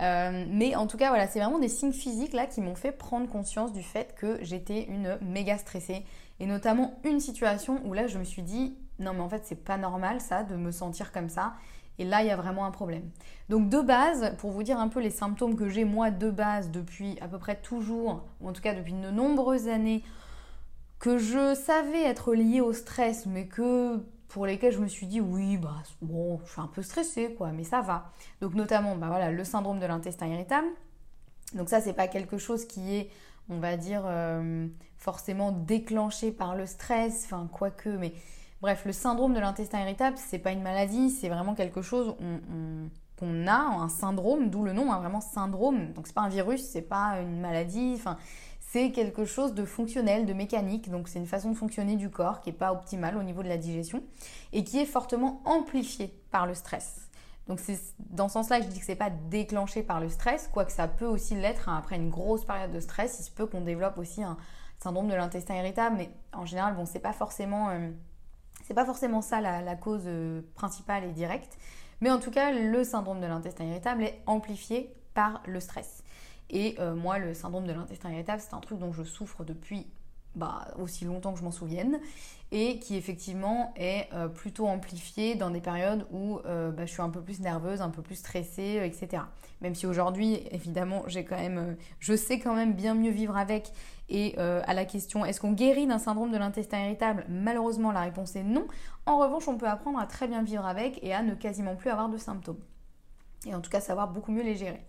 Euh, 0.00 0.44
mais 0.48 0.76
en 0.76 0.86
tout 0.86 0.96
cas, 0.96 1.08
voilà, 1.08 1.26
c'est 1.26 1.40
vraiment 1.40 1.58
des 1.58 1.68
signes 1.68 1.92
physiques 1.92 2.32
là 2.32 2.46
qui 2.46 2.60
m'ont 2.60 2.74
fait 2.74 2.92
prendre 2.92 3.28
conscience 3.28 3.72
du 3.72 3.82
fait 3.82 4.14
que 4.14 4.38
j'étais 4.42 4.84
une 4.84 5.18
méga 5.20 5.58
stressée. 5.58 6.04
Et 6.40 6.46
notamment 6.46 6.98
une 7.04 7.20
situation 7.20 7.80
où 7.84 7.92
là, 7.92 8.06
je 8.06 8.18
me 8.18 8.24
suis 8.24 8.42
dit, 8.42 8.76
non 8.98 9.12
mais 9.14 9.20
en 9.20 9.28
fait, 9.28 9.42
c'est 9.44 9.64
pas 9.64 9.76
normal 9.76 10.20
ça 10.20 10.42
de 10.44 10.56
me 10.56 10.70
sentir 10.70 11.12
comme 11.12 11.28
ça. 11.28 11.54
Et 11.98 12.04
là, 12.04 12.22
il 12.22 12.28
y 12.28 12.30
a 12.30 12.36
vraiment 12.36 12.66
un 12.66 12.70
problème. 12.70 13.08
Donc 13.48 13.68
de 13.70 13.80
base, 13.80 14.34
pour 14.38 14.50
vous 14.50 14.62
dire 14.62 14.78
un 14.78 14.88
peu 14.88 15.00
les 15.00 15.10
symptômes 15.10 15.56
que 15.56 15.68
j'ai 15.68 15.84
moi 15.84 16.10
de 16.10 16.30
base 16.30 16.70
depuis 16.70 17.18
à 17.20 17.28
peu 17.28 17.38
près 17.38 17.56
toujours, 17.56 18.24
ou 18.40 18.48
en 18.48 18.52
tout 18.52 18.60
cas 18.60 18.74
depuis 18.74 18.92
de 18.92 19.10
nombreuses 19.10 19.68
années, 19.68 20.02
que 20.98 21.18
je 21.18 21.54
savais 21.54 22.02
être 22.02 22.34
liés 22.34 22.60
au 22.60 22.72
stress, 22.72 23.26
mais 23.26 23.46
que 23.46 24.02
pour 24.36 24.44
lesquels 24.44 24.74
je 24.74 24.80
me 24.80 24.86
suis 24.86 25.06
dit 25.06 25.18
oui 25.18 25.56
bah 25.56 25.82
bon 26.02 26.38
je 26.44 26.52
suis 26.52 26.60
un 26.60 26.66
peu 26.66 26.82
stressée 26.82 27.34
quoi 27.38 27.52
mais 27.52 27.64
ça 27.64 27.80
va. 27.80 28.12
Donc 28.42 28.52
notamment 28.52 28.94
bah 28.94 29.06
voilà 29.08 29.30
le 29.30 29.44
syndrome 29.44 29.78
de 29.78 29.86
l'intestin 29.86 30.26
irritable. 30.26 30.66
Donc 31.54 31.70
ça 31.70 31.80
c'est 31.80 31.94
pas 31.94 32.06
quelque 32.06 32.36
chose 32.36 32.66
qui 32.66 32.96
est 32.96 33.10
on 33.48 33.60
va 33.60 33.78
dire 33.78 34.02
euh, 34.04 34.68
forcément 34.98 35.52
déclenché 35.52 36.32
par 36.32 36.54
le 36.54 36.66
stress 36.66 37.24
enfin 37.24 37.48
quoique 37.50 37.88
mais 37.88 38.12
bref 38.60 38.82
le 38.84 38.92
syndrome 38.92 39.32
de 39.32 39.40
l'intestin 39.40 39.80
irritable 39.80 40.18
c'est 40.18 40.38
pas 40.38 40.52
une 40.52 40.62
maladie 40.62 41.08
c'est 41.08 41.30
vraiment 41.30 41.54
quelque 41.54 41.80
chose 41.80 42.14
qu'on 43.18 43.46
a 43.46 43.56
un 43.56 43.88
syndrome 43.88 44.50
d'où 44.50 44.64
le 44.64 44.74
nom 44.74 44.92
hein, 44.92 44.98
vraiment 44.98 45.22
syndrome. 45.22 45.94
Donc 45.94 46.06
c'est 46.08 46.14
pas 46.14 46.20
un 46.20 46.28
virus 46.28 46.62
c'est 46.62 46.82
pas 46.82 47.22
une 47.22 47.40
maladie 47.40 47.94
enfin 47.96 48.18
c'est 48.70 48.90
quelque 48.90 49.24
chose 49.24 49.54
de 49.54 49.64
fonctionnel, 49.64 50.26
de 50.26 50.32
mécanique, 50.32 50.90
donc 50.90 51.08
c'est 51.08 51.18
une 51.18 51.26
façon 51.26 51.50
de 51.50 51.56
fonctionner 51.56 51.96
du 51.96 52.10
corps 52.10 52.40
qui 52.40 52.50
n'est 52.50 52.56
pas 52.56 52.72
optimale 52.72 53.16
au 53.16 53.22
niveau 53.22 53.42
de 53.42 53.48
la 53.48 53.56
digestion 53.56 54.02
et 54.52 54.64
qui 54.64 54.78
est 54.78 54.86
fortement 54.86 55.40
amplifiée 55.44 56.12
par 56.30 56.46
le 56.46 56.54
stress. 56.54 57.08
Donc 57.46 57.60
c'est 57.60 57.78
dans 57.98 58.28
ce 58.28 58.34
sens-là 58.34 58.60
je 58.60 58.66
dis 58.66 58.80
que 58.80 58.84
c'est 58.84 58.96
pas 58.96 59.10
déclenché 59.10 59.82
par 59.82 60.00
le 60.00 60.08
stress, 60.08 60.50
quoique 60.52 60.72
ça 60.72 60.88
peut 60.88 61.06
aussi 61.06 61.36
l'être 61.36 61.68
hein. 61.68 61.76
après 61.78 61.96
une 61.96 62.10
grosse 62.10 62.44
période 62.44 62.72
de 62.72 62.80
stress. 62.80 63.20
Il 63.20 63.22
se 63.22 63.30
peut 63.30 63.46
qu'on 63.46 63.60
développe 63.60 63.98
aussi 63.98 64.22
un 64.22 64.36
syndrome 64.78 65.08
de 65.08 65.14
l'intestin 65.14 65.54
irritable, 65.54 65.96
mais 65.96 66.10
en 66.32 66.44
général, 66.44 66.74
bon, 66.74 66.86
c'est 66.86 66.98
pas 66.98 67.12
forcément, 67.12 67.70
euh, 67.70 67.90
c'est 68.64 68.74
pas 68.74 68.84
forcément 68.84 69.22
ça 69.22 69.40
la, 69.40 69.76
cause 69.76 70.04
euh, 70.06 70.42
principale 70.54 71.04
et 71.04 71.12
directe. 71.12 71.56
Mais 72.00 72.10
en 72.10 72.18
tout 72.18 72.32
cas, 72.32 72.52
le 72.52 72.84
syndrome 72.84 73.20
de 73.20 73.26
l'intestin 73.26 73.64
irritable 73.64 74.02
est 74.02 74.20
amplifié 74.26 74.94
par 75.14 75.40
le 75.46 75.60
stress. 75.60 76.02
Et 76.50 76.76
euh, 76.78 76.94
moi, 76.94 77.18
le 77.18 77.34
syndrome 77.34 77.66
de 77.66 77.72
l'intestin 77.72 78.10
irritable, 78.10 78.40
c'est 78.40 78.54
un 78.54 78.60
truc 78.60 78.78
dont 78.78 78.92
je 78.92 79.02
souffre 79.02 79.44
depuis 79.44 79.86
bah, 80.34 80.68
aussi 80.78 81.04
longtemps 81.04 81.32
que 81.32 81.38
je 81.38 81.44
m'en 81.44 81.50
souvienne 81.50 81.98
et 82.52 82.78
qui 82.78 82.96
effectivement 82.96 83.72
est 83.74 84.08
euh, 84.12 84.28
plutôt 84.28 84.66
amplifié 84.66 85.34
dans 85.34 85.50
des 85.50 85.60
périodes 85.60 86.06
où 86.12 86.38
euh, 86.44 86.70
bah, 86.70 86.86
je 86.86 86.92
suis 86.92 87.02
un 87.02 87.08
peu 87.08 87.20
plus 87.20 87.40
nerveuse, 87.40 87.80
un 87.80 87.90
peu 87.90 88.02
plus 88.02 88.16
stressée, 88.16 88.80
etc. 88.84 89.24
Même 89.60 89.74
si 89.74 89.86
aujourd'hui, 89.86 90.40
évidemment, 90.52 91.02
j'ai 91.06 91.24
quand 91.24 91.38
même, 91.38 91.76
je 91.98 92.14
sais 92.14 92.38
quand 92.38 92.54
même 92.54 92.74
bien 92.74 92.94
mieux 92.94 93.10
vivre 93.10 93.36
avec. 93.36 93.72
Et 94.08 94.38
à 94.38 94.72
la 94.72 94.84
question, 94.84 95.24
est-ce 95.24 95.40
qu'on 95.40 95.50
guérit 95.50 95.88
d'un 95.88 95.98
syndrome 95.98 96.30
de 96.30 96.36
l'intestin 96.36 96.78
irritable? 96.78 97.26
Malheureusement, 97.28 97.90
la 97.90 98.02
réponse 98.02 98.36
est 98.36 98.44
non. 98.44 98.68
En 99.04 99.18
revanche, 99.18 99.48
on 99.48 99.56
peut 99.56 99.66
apprendre 99.66 99.98
à 99.98 100.06
très 100.06 100.28
bien 100.28 100.44
vivre 100.44 100.64
avec 100.64 101.02
et 101.02 101.12
à 101.12 101.24
ne 101.24 101.34
quasiment 101.34 101.74
plus 101.74 101.90
avoir 101.90 102.08
de 102.08 102.16
symptômes. 102.16 102.60
Et 103.46 103.54
en 103.54 103.60
tout 103.60 103.70
cas, 103.70 103.80
savoir 103.80 104.12
beaucoup 104.12 104.30
mieux 104.30 104.44
les 104.44 104.54
gérer. 104.54 104.84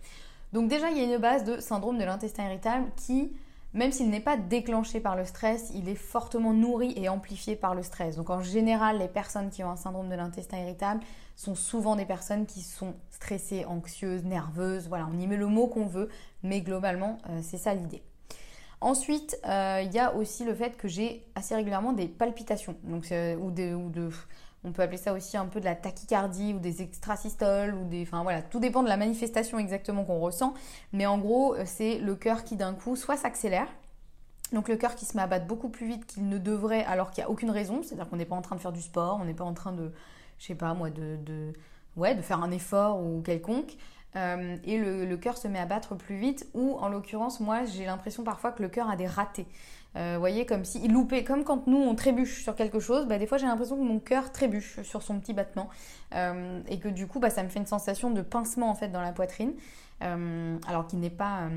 Donc 0.53 0.69
déjà, 0.69 0.89
il 0.89 0.97
y 0.97 1.01
a 1.01 1.03
une 1.03 1.17
base 1.17 1.43
de 1.43 1.59
syndrome 1.59 1.97
de 1.97 2.03
l'intestin 2.03 2.45
irritable 2.45 2.87
qui, 2.95 3.33
même 3.73 3.91
s'il 3.91 4.09
n'est 4.09 4.21
pas 4.21 4.37
déclenché 4.37 4.99
par 4.99 5.15
le 5.15 5.25
stress, 5.25 5.71
il 5.75 5.89
est 5.89 5.95
fortement 5.95 6.53
nourri 6.53 6.93
et 6.95 7.09
amplifié 7.09 7.55
par 7.55 7.75
le 7.75 7.83
stress. 7.83 8.15
Donc 8.15 8.29
en 8.29 8.41
général, 8.41 8.99
les 8.99 9.07
personnes 9.07 9.49
qui 9.49 9.63
ont 9.63 9.69
un 9.69 9.75
syndrome 9.75 10.09
de 10.09 10.15
l'intestin 10.15 10.57
irritable 10.57 11.01
sont 11.35 11.55
souvent 11.55 11.95
des 11.95 12.05
personnes 12.05 12.45
qui 12.45 12.61
sont 12.61 12.95
stressées, 13.09 13.65
anxieuses, 13.65 14.23
nerveuses. 14.23 14.87
Voilà, 14.87 15.07
on 15.13 15.19
y 15.19 15.27
met 15.27 15.37
le 15.37 15.47
mot 15.47 15.67
qu'on 15.67 15.85
veut, 15.85 16.09
mais 16.43 16.61
globalement, 16.61 17.19
euh, 17.29 17.39
c'est 17.43 17.57
ça 17.57 17.73
l'idée. 17.73 18.01
Ensuite, 18.79 19.39
euh, 19.45 19.81
il 19.83 19.91
y 19.91 19.99
a 19.99 20.15
aussi 20.15 20.45
le 20.45 20.53
fait 20.53 20.77
que 20.77 20.87
j'ai 20.87 21.25
assez 21.35 21.55
régulièrement 21.55 21.93
des 21.93 22.07
palpitations, 22.07 22.75
donc, 22.83 23.09
des, 23.09 23.35
ou 23.73 23.89
de 23.89 24.09
on 24.63 24.71
peut 24.71 24.81
appeler 24.81 24.97
ça 24.97 25.13
aussi 25.13 25.37
un 25.37 25.45
peu 25.45 25.59
de 25.59 25.65
la 25.65 25.75
tachycardie 25.75 26.53
ou 26.53 26.59
des 26.59 26.81
extrasystoles 26.81 27.73
ou 27.73 27.85
des. 27.85 28.03
Enfin 28.03 28.23
voilà, 28.23 28.41
tout 28.41 28.59
dépend 28.59 28.83
de 28.83 28.87
la 28.87 28.97
manifestation 28.97 29.59
exactement 29.59 30.03
qu'on 30.03 30.19
ressent. 30.19 30.53
Mais 30.93 31.05
en 31.05 31.17
gros, 31.17 31.55
euh, 31.55 31.63
c'est 31.65 31.99
le 31.99 32.15
cœur 32.15 32.43
qui 32.43 32.55
d'un 32.55 32.73
coup 32.73 32.95
soit 32.95 33.17
s'accélère. 33.17 33.67
Donc 34.53 34.69
le 34.69 34.77
cœur 34.77 34.95
qui 34.95 35.05
se 35.05 35.15
met 35.15 35.23
à 35.23 35.27
battre 35.27 35.45
beaucoup 35.45 35.69
plus 35.69 35.87
vite 35.87 36.05
qu'il 36.05 36.27
ne 36.27 36.37
devrait 36.37 36.83
alors 36.85 37.11
qu'il 37.11 37.23
n'y 37.23 37.27
a 37.27 37.29
aucune 37.29 37.51
raison. 37.51 37.81
C'est-à-dire 37.83 38.09
qu'on 38.09 38.17
n'est 38.17 38.25
pas 38.25 38.35
en 38.35 38.41
train 38.41 38.55
de 38.55 38.61
faire 38.61 38.71
du 38.71 38.81
sport, 38.81 39.19
on 39.21 39.25
n'est 39.25 39.33
pas 39.33 39.43
en 39.43 39.53
train 39.53 39.73
de, 39.73 39.91
je 40.39 40.45
sais 40.45 40.55
pas 40.55 40.73
moi, 40.73 40.89
de, 40.89 41.53
ouais, 41.95 42.15
de 42.15 42.21
faire 42.21 42.41
un 42.41 42.51
effort 42.51 43.01
ou 43.01 43.21
quelconque. 43.21 43.75
Euh, 44.15 44.57
et 44.63 44.77
le 44.79 45.17
cœur 45.17 45.37
se 45.37 45.47
met 45.47 45.59
à 45.59 45.65
battre 45.65 45.95
plus 45.95 46.17
vite 46.17 46.47
ou 46.53 46.77
en 46.79 46.87
l'occurrence 46.87 47.41
moi 47.41 47.65
j'ai 47.65 47.85
l'impression 47.85 48.23
parfois 48.23 48.53
que 48.53 48.63
le 48.63 48.69
cœur 48.69 48.89
a 48.89 48.95
des 48.95 49.05
ratés. 49.05 49.45
Vous 49.97 50.19
voyez, 50.19 50.45
comme 50.45 50.63
si 50.63 50.79
il 50.83 50.93
loupait, 50.93 51.23
comme 51.23 51.43
quand 51.43 51.67
nous 51.67 51.77
on 51.77 51.95
trébuche 51.95 52.43
sur 52.43 52.55
quelque 52.55 52.79
chose, 52.79 53.07
bah, 53.07 53.17
des 53.17 53.27
fois 53.27 53.37
j'ai 53.37 53.47
l'impression 53.47 53.75
que 53.75 53.83
mon 53.83 53.99
cœur 53.99 54.31
trébuche 54.31 54.81
sur 54.83 55.01
son 55.01 55.19
petit 55.19 55.33
battement. 55.33 55.69
Et 56.13 56.79
que 56.79 56.87
du 56.87 57.07
coup 57.07 57.19
bah, 57.19 57.29
ça 57.29 57.43
me 57.43 57.49
fait 57.49 57.59
une 57.59 57.65
sensation 57.65 58.11
de 58.11 58.21
pincement 58.21 58.69
en 58.69 58.75
fait 58.75 58.89
dans 58.89 59.01
la 59.01 59.11
poitrine, 59.11 59.53
alors 60.01 60.87
qu'il 60.87 60.99
n'est 60.99 61.09
pas 61.09 61.49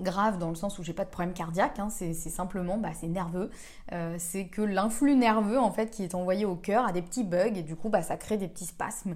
grave 0.00 0.38
dans 0.38 0.48
le 0.48 0.54
sens 0.54 0.78
où 0.78 0.82
j'ai 0.82 0.92
pas 0.92 1.04
de 1.04 1.10
problème 1.10 1.34
cardiaque, 1.34 1.78
hein, 1.78 1.88
c'est 1.90 2.14
simplement 2.14 2.78
bah, 2.78 2.90
c'est 2.98 3.06
nerveux, 3.06 3.50
euh, 3.92 4.16
c'est 4.18 4.46
que 4.46 4.62
l'influx 4.62 5.16
nerveux 5.16 5.58
en 5.58 5.70
fait 5.70 5.90
qui 5.90 6.04
est 6.04 6.14
envoyé 6.14 6.44
au 6.44 6.56
cœur 6.56 6.86
a 6.86 6.92
des 6.92 7.02
petits 7.02 7.24
bugs 7.24 7.54
et 7.54 7.62
du 7.62 7.76
coup 7.76 7.88
bah, 7.88 8.02
ça 8.02 8.16
crée 8.16 8.36
des 8.36 8.48
petits 8.48 8.66
spasmes. 8.66 9.14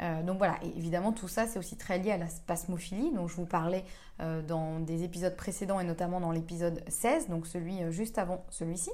Euh, 0.00 0.22
donc 0.22 0.38
voilà, 0.38 0.58
évidemment 0.76 1.12
tout 1.12 1.28
ça 1.28 1.46
c'est 1.46 1.58
aussi 1.58 1.76
très 1.76 1.98
lié 1.98 2.10
à 2.10 2.18
la 2.18 2.28
spasmophilie 2.28 3.12
dont 3.12 3.28
je 3.28 3.36
vous 3.36 3.46
parlais 3.46 3.82
euh, 4.20 4.42
dans 4.42 4.78
des 4.78 5.04
épisodes 5.04 5.34
précédents 5.34 5.80
et 5.80 5.84
notamment 5.84 6.20
dans 6.20 6.32
l'épisode 6.32 6.82
16, 6.88 7.28
donc 7.28 7.46
celui 7.46 7.78
juste 7.90 8.18
avant 8.18 8.44
celui-ci. 8.50 8.90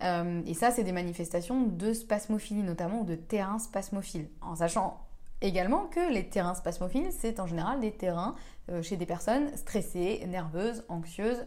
et 0.00 0.54
ça 0.54 0.72
c'est 0.72 0.82
des 0.82 0.92
manifestations 0.92 1.62
de 1.62 1.92
spasmophilie 1.92 2.64
notamment 2.64 3.04
de 3.04 3.14
terrain 3.14 3.60
spasmophile, 3.60 4.28
en 4.40 4.56
sachant 4.56 5.06
également 5.40 5.86
que 5.86 6.12
les 6.12 6.28
terrains 6.28 6.54
spasmophiles, 6.54 7.10
c'est 7.10 7.40
en 7.40 7.46
général 7.46 7.80
des 7.80 7.92
terrains 7.92 8.34
euh, 8.70 8.82
chez 8.82 8.96
des 8.96 9.06
personnes 9.06 9.54
stressées, 9.56 10.24
nerveuses, 10.26 10.84
anxieuses. 10.88 11.46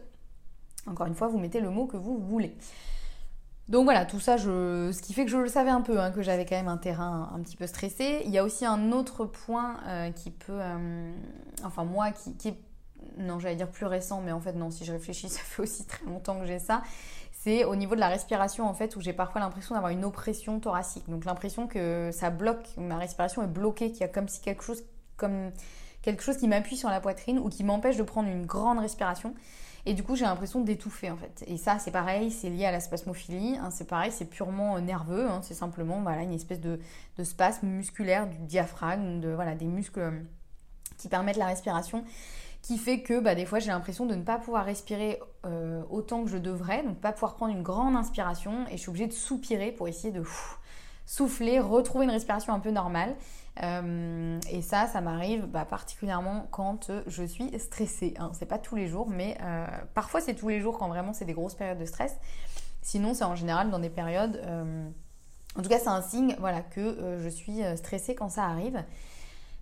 Encore 0.86 1.06
une 1.06 1.14
fois, 1.14 1.28
vous 1.28 1.38
mettez 1.38 1.60
le 1.60 1.70
mot 1.70 1.86
que 1.86 1.96
vous 1.96 2.18
voulez. 2.18 2.56
Donc 3.70 3.84
voilà, 3.84 4.04
tout 4.04 4.20
ça, 4.20 4.36
ce 4.36 5.00
qui 5.00 5.14
fait 5.14 5.24
que 5.24 5.30
je 5.30 5.36
le 5.36 5.48
savais 5.48 5.70
un 5.70 5.80
peu, 5.80 6.00
hein, 6.00 6.10
que 6.10 6.22
j'avais 6.22 6.44
quand 6.44 6.56
même 6.56 6.68
un 6.68 6.76
terrain 6.76 7.30
un 7.34 7.40
petit 7.40 7.56
peu 7.56 7.66
stressé. 7.66 8.22
Il 8.24 8.30
y 8.30 8.38
a 8.38 8.44
aussi 8.44 8.66
un 8.66 8.90
autre 8.92 9.24
point 9.24 9.76
euh, 9.86 10.10
qui 10.10 10.30
peut... 10.30 10.58
Euh, 10.60 11.12
enfin 11.64 11.84
moi, 11.84 12.10
qui, 12.10 12.34
qui 12.34 12.48
est... 12.48 12.58
Non, 13.16 13.38
j'allais 13.38 13.56
dire 13.56 13.70
plus 13.70 13.86
récent, 13.86 14.20
mais 14.20 14.32
en 14.32 14.40
fait 14.40 14.52
non, 14.52 14.70
si 14.70 14.84
je 14.84 14.92
réfléchis, 14.92 15.28
ça 15.30 15.40
fait 15.40 15.62
aussi 15.62 15.86
très 15.86 16.04
longtemps 16.04 16.38
que 16.38 16.46
j'ai 16.46 16.58
ça 16.58 16.82
c'est 17.42 17.64
au 17.64 17.74
niveau 17.74 17.94
de 17.94 18.00
la 18.00 18.08
respiration 18.08 18.66
en 18.68 18.74
fait 18.74 18.96
où 18.96 19.00
j'ai 19.00 19.14
parfois 19.14 19.40
l'impression 19.40 19.74
d'avoir 19.74 19.90
une 19.90 20.04
oppression 20.04 20.60
thoracique. 20.60 21.08
Donc 21.08 21.24
l'impression 21.24 21.66
que 21.66 22.10
ça 22.12 22.28
bloque, 22.28 22.68
ma 22.76 22.98
respiration 22.98 23.42
est 23.42 23.46
bloquée, 23.46 23.90
qu'il 23.90 24.02
y 24.02 24.04
a 24.04 24.08
comme 24.08 24.28
si 24.28 24.42
quelque 24.42 24.62
chose, 24.62 24.84
comme 25.16 25.50
quelque 26.02 26.22
chose 26.22 26.36
qui 26.36 26.48
m'appuie 26.48 26.76
sur 26.76 26.90
la 26.90 27.00
poitrine 27.00 27.38
ou 27.38 27.48
qui 27.48 27.64
m'empêche 27.64 27.96
de 27.96 28.02
prendre 28.02 28.28
une 28.28 28.44
grande 28.44 28.78
respiration. 28.78 29.34
Et 29.86 29.94
du 29.94 30.02
coup, 30.02 30.14
j'ai 30.16 30.24
l'impression 30.24 30.60
d'étouffer 30.60 31.10
en 31.10 31.16
fait. 31.16 31.44
Et 31.46 31.56
ça, 31.56 31.78
c'est 31.78 31.90
pareil, 31.90 32.30
c'est 32.30 32.50
lié 32.50 32.66
à 32.66 32.72
la 32.72 32.80
spasmophilie. 32.80 33.56
Hein, 33.56 33.70
c'est 33.70 33.86
pareil, 33.86 34.12
c'est 34.12 34.26
purement 34.26 34.76
euh, 34.76 34.80
nerveux. 34.80 35.28
Hein, 35.28 35.40
c'est 35.42 35.54
simplement 35.54 36.00
voilà, 36.02 36.22
une 36.22 36.32
espèce 36.32 36.60
de, 36.60 36.78
spasme 37.22 37.66
musculaire 37.66 38.28
du 38.28 38.36
diaphragme, 38.38 39.20
de, 39.20 39.30
voilà, 39.30 39.54
des 39.54 39.66
muscles 39.66 40.00
euh, 40.00 40.10
qui 40.98 41.08
permettent 41.08 41.36
la 41.36 41.46
respiration 41.46 42.04
qui 42.62 42.78
fait 42.78 43.00
que 43.00 43.20
bah, 43.20 43.34
des 43.34 43.46
fois 43.46 43.58
j'ai 43.58 43.70
l'impression 43.70 44.06
de 44.06 44.14
ne 44.14 44.22
pas 44.22 44.38
pouvoir 44.38 44.64
respirer 44.64 45.20
euh, 45.46 45.82
autant 45.88 46.24
que 46.24 46.30
je 46.30 46.36
devrais, 46.36 46.82
donc 46.82 46.98
pas 46.98 47.12
pouvoir 47.12 47.34
prendre 47.34 47.54
une 47.54 47.62
grande 47.62 47.96
inspiration 47.96 48.66
et 48.68 48.72
je 48.72 48.76
suis 48.76 48.90
obligée 48.90 49.06
de 49.06 49.12
soupirer 49.12 49.72
pour 49.72 49.88
essayer 49.88 50.12
de 50.12 50.22
souffler, 51.06 51.58
retrouver 51.58 52.04
une 52.04 52.10
respiration 52.10 52.52
un 52.52 52.60
peu 52.60 52.70
normale. 52.70 53.16
Euh, 53.62 54.38
et 54.50 54.62
ça, 54.62 54.86
ça 54.86 55.00
m'arrive 55.00 55.46
bah, 55.46 55.64
particulièrement 55.64 56.46
quand 56.50 56.90
je 57.06 57.24
suis 57.24 57.58
stressée. 57.58 58.14
Hein. 58.18 58.30
C'est 58.34 58.46
pas 58.46 58.58
tous 58.58 58.76
les 58.76 58.88
jours, 58.88 59.08
mais 59.08 59.36
euh, 59.42 59.66
parfois 59.94 60.20
c'est 60.20 60.34
tous 60.34 60.48
les 60.48 60.60
jours 60.60 60.78
quand 60.78 60.88
vraiment 60.88 61.12
c'est 61.12 61.24
des 61.24 61.32
grosses 61.32 61.54
périodes 61.54 61.78
de 61.78 61.84
stress. 61.84 62.16
Sinon, 62.82 63.12
c'est 63.12 63.24
en 63.24 63.36
général 63.36 63.70
dans 63.70 63.78
des 63.78 63.90
périodes. 63.90 64.40
en 65.56 65.62
tout 65.62 65.68
cas, 65.68 65.78
c'est 65.78 65.88
un 65.88 66.00
signe 66.00 66.34
voilà, 66.38 66.62
que 66.62 67.18
je 67.22 67.28
suis 67.28 67.60
stressée 67.76 68.14
quand 68.14 68.30
ça 68.30 68.44
arrive. 68.44 68.82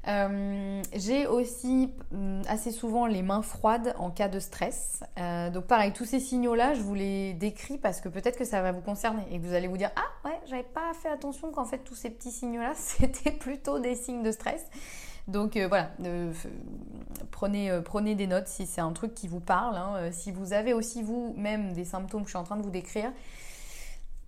Euh, 0.06 0.82
j'ai 0.94 1.26
aussi 1.26 1.92
mm, 2.12 2.42
assez 2.48 2.70
souvent 2.70 3.06
les 3.06 3.22
mains 3.22 3.42
froides 3.42 3.94
en 3.98 4.10
cas 4.10 4.28
de 4.28 4.38
stress. 4.38 5.02
Euh, 5.18 5.50
donc 5.50 5.66
pareil, 5.66 5.92
tous 5.92 6.04
ces 6.04 6.20
signaux-là, 6.20 6.74
je 6.74 6.80
vous 6.80 6.94
les 6.94 7.34
décris 7.34 7.78
parce 7.78 8.00
que 8.00 8.08
peut-être 8.08 8.38
que 8.38 8.44
ça 8.44 8.62
va 8.62 8.72
vous 8.72 8.80
concerner 8.80 9.22
et 9.30 9.38
que 9.38 9.44
vous 9.44 9.54
allez 9.54 9.66
vous 9.66 9.76
dire 9.76 9.90
ah 9.96 10.28
ouais, 10.28 10.38
j'avais 10.46 10.62
pas 10.62 10.92
fait 10.94 11.08
attention 11.08 11.50
qu'en 11.50 11.64
fait 11.64 11.78
tous 11.78 11.94
ces 11.94 12.10
petits 12.10 12.30
signaux-là 12.30 12.72
c'était 12.76 13.32
plutôt 13.32 13.80
des 13.80 13.94
signes 13.94 14.22
de 14.22 14.30
stress. 14.30 14.64
Donc 15.26 15.56
euh, 15.58 15.68
voilà, 15.68 15.90
prenez, 17.30 17.78
prenez 17.84 18.14
des 18.14 18.26
notes 18.26 18.48
si 18.48 18.66
c'est 18.66 18.80
un 18.80 18.92
truc 18.92 19.14
qui 19.14 19.28
vous 19.28 19.40
parle. 19.40 19.76
Hein. 19.76 20.10
si 20.10 20.32
vous 20.32 20.54
avez 20.54 20.72
aussi 20.72 21.02
vous-même 21.02 21.74
des 21.74 21.84
symptômes 21.84 22.22
que 22.22 22.28
je 22.28 22.32
suis 22.32 22.38
en 22.38 22.44
train 22.44 22.56
de 22.56 22.62
vous 22.62 22.70
décrire, 22.70 23.12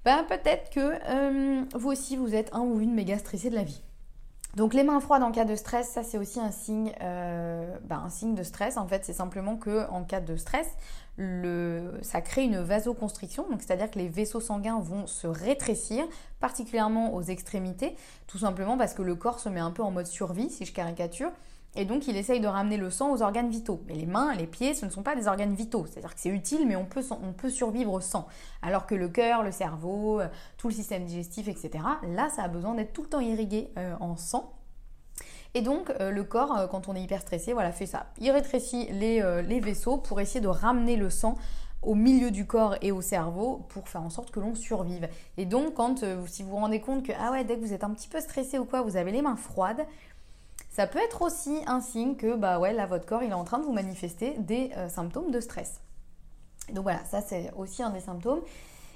ben, 0.04 0.24
peut-être 0.24 0.68
que 0.68 1.78
vous 1.78 1.88
aussi 1.90 2.16
vous 2.16 2.34
êtes 2.34 2.52
un 2.54 2.60
ou 2.60 2.80
une 2.80 2.92
méga 2.92 3.16
stressé 3.16 3.48
de 3.48 3.54
la 3.54 3.62
vie. 3.62 3.80
Donc 4.56 4.74
les 4.74 4.82
mains 4.82 5.00
froides 5.00 5.22
en 5.22 5.30
cas 5.30 5.44
de 5.44 5.54
stress, 5.54 5.88
ça 5.90 6.02
c'est 6.02 6.18
aussi 6.18 6.40
un 6.40 6.50
signe, 6.50 6.92
euh, 7.02 7.76
bah, 7.84 8.02
un 8.04 8.10
signe 8.10 8.34
de 8.34 8.42
stress. 8.42 8.76
En 8.76 8.86
fait, 8.86 9.04
c'est 9.04 9.12
simplement 9.12 9.56
que 9.56 9.88
en 9.90 10.02
cas 10.02 10.20
de 10.20 10.36
stress, 10.36 10.66
le, 11.16 11.98
ça 12.02 12.20
crée 12.20 12.44
une 12.44 12.58
vasoconstriction, 12.58 13.46
donc 13.48 13.62
c'est-à-dire 13.62 13.90
que 13.90 13.98
les 13.98 14.08
vaisseaux 14.08 14.40
sanguins 14.40 14.80
vont 14.80 15.06
se 15.06 15.26
rétrécir, 15.26 16.04
particulièrement 16.40 17.14
aux 17.14 17.22
extrémités, 17.22 17.94
tout 18.26 18.38
simplement 18.38 18.76
parce 18.76 18.94
que 18.94 19.02
le 19.02 19.14
corps 19.14 19.38
se 19.38 19.48
met 19.48 19.60
un 19.60 19.70
peu 19.70 19.82
en 19.82 19.90
mode 19.90 20.06
survie, 20.06 20.50
si 20.50 20.64
je 20.64 20.72
caricature. 20.72 21.30
Et 21.76 21.84
donc, 21.84 22.08
il 22.08 22.16
essaye 22.16 22.40
de 22.40 22.48
ramener 22.48 22.76
le 22.76 22.90
sang 22.90 23.12
aux 23.12 23.22
organes 23.22 23.48
vitaux. 23.48 23.80
Mais 23.86 23.94
les 23.94 24.06
mains, 24.06 24.34
les 24.34 24.46
pieds, 24.46 24.74
ce 24.74 24.84
ne 24.86 24.90
sont 24.90 25.02
pas 25.02 25.14
des 25.14 25.28
organes 25.28 25.54
vitaux. 25.54 25.86
C'est-à-dire 25.86 26.14
que 26.14 26.20
c'est 26.20 26.30
utile, 26.30 26.66
mais 26.66 26.74
on 26.74 26.84
peut, 26.84 27.02
on 27.10 27.32
peut 27.32 27.50
survivre 27.50 28.00
sans. 28.00 28.26
Alors 28.62 28.86
que 28.86 28.94
le 28.94 29.08
cœur, 29.08 29.44
le 29.44 29.52
cerveau, 29.52 30.20
euh, 30.20 30.26
tout 30.56 30.68
le 30.68 30.74
système 30.74 31.04
digestif, 31.04 31.46
etc., 31.46 31.70
là, 32.08 32.28
ça 32.28 32.42
a 32.42 32.48
besoin 32.48 32.74
d'être 32.74 32.92
tout 32.92 33.02
le 33.02 33.08
temps 33.08 33.20
irrigué 33.20 33.70
euh, 33.78 33.94
en 34.00 34.16
sang. 34.16 34.52
Et 35.54 35.62
donc, 35.62 35.90
euh, 36.00 36.10
le 36.10 36.24
corps, 36.24 36.68
quand 36.70 36.88
on 36.88 36.96
est 36.96 37.02
hyper 37.02 37.20
stressé, 37.20 37.52
voilà, 37.52 37.70
fait 37.70 37.86
ça. 37.86 38.06
Il 38.18 38.30
rétrécit 38.32 38.88
les, 38.90 39.60
vaisseaux 39.60 39.96
pour 39.96 40.20
essayer 40.20 40.40
de 40.40 40.48
ramener 40.48 40.96
le 40.96 41.08
sang 41.08 41.36
au 41.82 41.94
milieu 41.94 42.30
du 42.30 42.46
corps 42.46 42.76
et 42.82 42.92
au 42.92 43.00
cerveau 43.00 43.64
pour 43.70 43.88
faire 43.88 44.02
en 44.02 44.10
sorte 44.10 44.32
que 44.32 44.38
l'on 44.38 44.54
survive. 44.54 45.08
Et 45.38 45.46
donc, 45.46 45.74
quand, 45.74 46.04
si 46.26 46.42
vous 46.42 46.50
vous 46.50 46.56
rendez 46.56 46.80
compte 46.80 47.04
que, 47.04 47.12
ah 47.18 47.30
ouais, 47.32 47.44
dès 47.44 47.56
que 47.56 47.60
vous 47.60 47.72
êtes 47.72 47.84
un 47.84 47.90
petit 47.90 48.08
peu 48.08 48.20
stressé 48.20 48.58
ou 48.58 48.64
quoi, 48.64 48.82
vous 48.82 48.96
avez 48.96 49.12
les 49.12 49.22
mains 49.22 49.36
froides, 49.36 49.86
ça 50.80 50.86
peut 50.86 50.98
être 50.98 51.20
aussi 51.20 51.58
un 51.66 51.82
signe 51.82 52.16
que 52.16 52.36
bah 52.36 52.58
ouais, 52.58 52.72
là, 52.72 52.86
votre 52.86 53.04
corps 53.04 53.22
il 53.22 53.28
est 53.28 53.34
en 53.34 53.44
train 53.44 53.58
de 53.58 53.64
vous 53.64 53.72
manifester 53.74 54.34
des 54.38 54.70
euh, 54.78 54.88
symptômes 54.88 55.30
de 55.30 55.38
stress. 55.38 55.82
Donc 56.72 56.84
voilà, 56.84 57.04
ça 57.04 57.20
c'est 57.20 57.52
aussi 57.54 57.82
un 57.82 57.90
des 57.90 58.00
symptômes. 58.00 58.40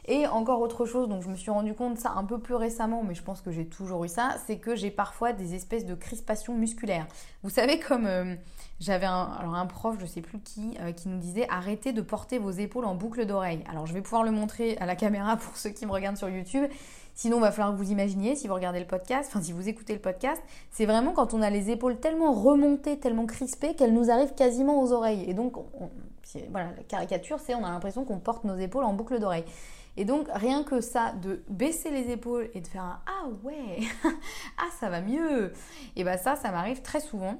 Et 0.06 0.26
encore 0.26 0.62
autre 0.62 0.86
chose, 0.86 1.10
donc 1.10 1.22
je 1.22 1.28
me 1.28 1.36
suis 1.36 1.50
rendu 1.50 1.74
compte 1.74 1.98
ça 1.98 2.12
un 2.16 2.24
peu 2.24 2.38
plus 2.38 2.54
récemment, 2.54 3.02
mais 3.04 3.14
je 3.14 3.22
pense 3.22 3.42
que 3.42 3.50
j'ai 3.50 3.66
toujours 3.66 4.02
eu 4.04 4.08
ça, 4.08 4.36
c'est 4.46 4.56
que 4.56 4.74
j'ai 4.74 4.90
parfois 4.90 5.34
des 5.34 5.54
espèces 5.54 5.84
de 5.84 5.94
crispations 5.94 6.54
musculaires. 6.54 7.06
Vous 7.42 7.50
savez 7.50 7.78
comme 7.78 8.06
euh, 8.06 8.34
j'avais 8.80 9.04
un, 9.04 9.36
alors 9.38 9.54
un 9.54 9.66
prof, 9.66 9.96
je 10.00 10.06
sais 10.06 10.22
plus 10.22 10.40
qui, 10.40 10.78
euh, 10.80 10.92
qui 10.92 11.10
nous 11.10 11.18
disait 11.18 11.46
arrêtez 11.50 11.92
de 11.92 12.00
porter 12.00 12.38
vos 12.38 12.50
épaules 12.50 12.86
en 12.86 12.94
boucle 12.94 13.26
d'oreille. 13.26 13.62
Alors 13.68 13.84
je 13.84 13.92
vais 13.92 14.00
pouvoir 14.00 14.22
le 14.22 14.30
montrer 14.30 14.78
à 14.78 14.86
la 14.86 14.96
caméra 14.96 15.36
pour 15.36 15.58
ceux 15.58 15.68
qui 15.68 15.84
me 15.84 15.92
regardent 15.92 16.16
sur 16.16 16.30
YouTube. 16.30 16.64
Sinon, 17.14 17.36
il 17.38 17.42
va 17.42 17.52
falloir 17.52 17.72
que 17.72 17.78
vous 17.78 17.92
imaginiez, 17.92 18.34
si 18.34 18.48
vous 18.48 18.54
regardez 18.54 18.80
le 18.80 18.86
podcast, 18.86 19.30
enfin 19.30 19.42
si 19.42 19.52
vous 19.52 19.68
écoutez 19.68 19.92
le 19.92 20.00
podcast, 20.00 20.42
c'est 20.72 20.84
vraiment 20.84 21.12
quand 21.12 21.32
on 21.32 21.42
a 21.42 21.50
les 21.50 21.70
épaules 21.70 22.00
tellement 22.00 22.32
remontées, 22.32 22.98
tellement 22.98 23.26
crispées 23.26 23.74
qu'elles 23.74 23.94
nous 23.94 24.10
arrivent 24.10 24.34
quasiment 24.34 24.82
aux 24.82 24.92
oreilles. 24.92 25.24
Et 25.28 25.34
donc, 25.34 25.54
voilà, 26.50 26.70
la 26.76 26.82
caricature, 26.82 27.38
c'est 27.38 27.54
on 27.54 27.64
a 27.64 27.70
l'impression 27.70 28.04
qu'on 28.04 28.18
porte 28.18 28.42
nos 28.44 28.56
épaules 28.56 28.84
en 28.84 28.94
boucle 28.94 29.20
d'oreille. 29.20 29.44
Et 29.96 30.04
donc, 30.04 30.26
rien 30.32 30.64
que 30.64 30.80
ça, 30.80 31.12
de 31.22 31.44
baisser 31.48 31.90
les 31.90 32.10
épaules 32.10 32.50
et 32.54 32.60
de 32.60 32.66
faire 32.66 32.82
un 32.82 33.00
Ah 33.06 33.28
ouais, 33.44 33.78
ah 34.58 34.68
ça 34.80 34.88
va 34.88 35.00
mieux, 35.00 35.52
et 35.94 36.02
bien 36.02 36.16
ça, 36.16 36.34
ça 36.34 36.50
m'arrive 36.50 36.82
très 36.82 37.00
souvent. 37.00 37.36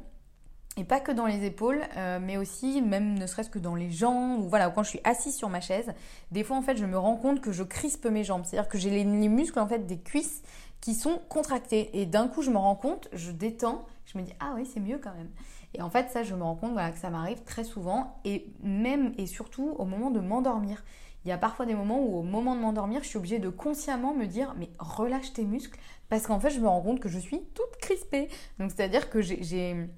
Et 0.76 0.82
pas 0.82 0.98
que 0.98 1.12
dans 1.12 1.26
les 1.26 1.44
épaules, 1.44 1.82
euh, 1.96 2.18
mais 2.20 2.36
aussi 2.36 2.82
même 2.82 3.16
ne 3.16 3.26
serait-ce 3.28 3.50
que 3.50 3.60
dans 3.60 3.76
les 3.76 3.92
jambes, 3.92 4.40
ou 4.40 4.48
voilà, 4.48 4.70
quand 4.70 4.82
je 4.82 4.88
suis 4.88 5.00
assise 5.04 5.36
sur 5.36 5.48
ma 5.48 5.60
chaise, 5.60 5.92
des 6.32 6.42
fois 6.42 6.56
en 6.56 6.62
fait 6.62 6.76
je 6.76 6.84
me 6.84 6.98
rends 6.98 7.16
compte 7.16 7.40
que 7.40 7.52
je 7.52 7.62
crispe 7.62 8.06
mes 8.06 8.24
jambes. 8.24 8.42
C'est-à-dire 8.44 8.68
que 8.68 8.76
j'ai 8.76 8.90
les, 8.90 9.04
muscles 9.04 9.60
en 9.60 9.68
fait 9.68 9.86
des 9.86 9.98
cuisses 9.98 10.42
qui 10.80 10.94
sont 10.94 11.20
contractés. 11.28 12.00
Et 12.00 12.06
d'un 12.06 12.26
coup 12.26 12.42
je 12.42 12.50
me 12.50 12.56
rends 12.56 12.74
compte, 12.74 13.08
je 13.12 13.30
détends, 13.30 13.84
je 14.06 14.18
me 14.18 14.24
dis 14.24 14.32
ah 14.40 14.54
oui 14.56 14.66
c'est 14.66 14.80
mieux 14.80 14.98
quand 14.98 15.14
même. 15.14 15.30
Et 15.74 15.82
en 15.82 15.90
fait 15.90 16.10
ça 16.10 16.24
je 16.24 16.34
me 16.34 16.42
rends 16.42 16.56
compte 16.56 16.74
que 16.74 16.98
ça 16.98 17.10
m'arrive 17.10 17.42
très 17.44 17.62
souvent, 17.62 18.18
et 18.24 18.52
même 18.60 19.12
et 19.16 19.26
surtout 19.26 19.76
au 19.78 19.84
moment 19.84 20.10
de 20.10 20.18
m'endormir. 20.18 20.82
Il 21.24 21.28
y 21.28 21.32
a 21.32 21.38
parfois 21.38 21.66
des 21.66 21.74
moments 21.74 22.00
où 22.00 22.18
au 22.18 22.22
moment 22.22 22.56
de 22.56 22.60
m'endormir, 22.60 23.02
je 23.02 23.08
suis 23.08 23.16
obligée 23.16 23.38
de 23.38 23.48
consciemment 23.48 24.12
me 24.12 24.26
dire 24.26 24.54
mais 24.58 24.70
relâche 24.80 25.32
tes 25.32 25.44
muscles 25.44 25.78
parce 26.08 26.26
qu'en 26.26 26.40
fait 26.40 26.50
je 26.50 26.58
me 26.58 26.66
rends 26.66 26.82
compte 26.82 26.98
que 26.98 27.08
je 27.08 27.18
suis 27.20 27.42
toute 27.54 27.76
crispée. 27.80 28.28
Donc 28.58 28.72
c'est-à-dire 28.72 29.08
que 29.08 29.22
j'ai 29.22 29.88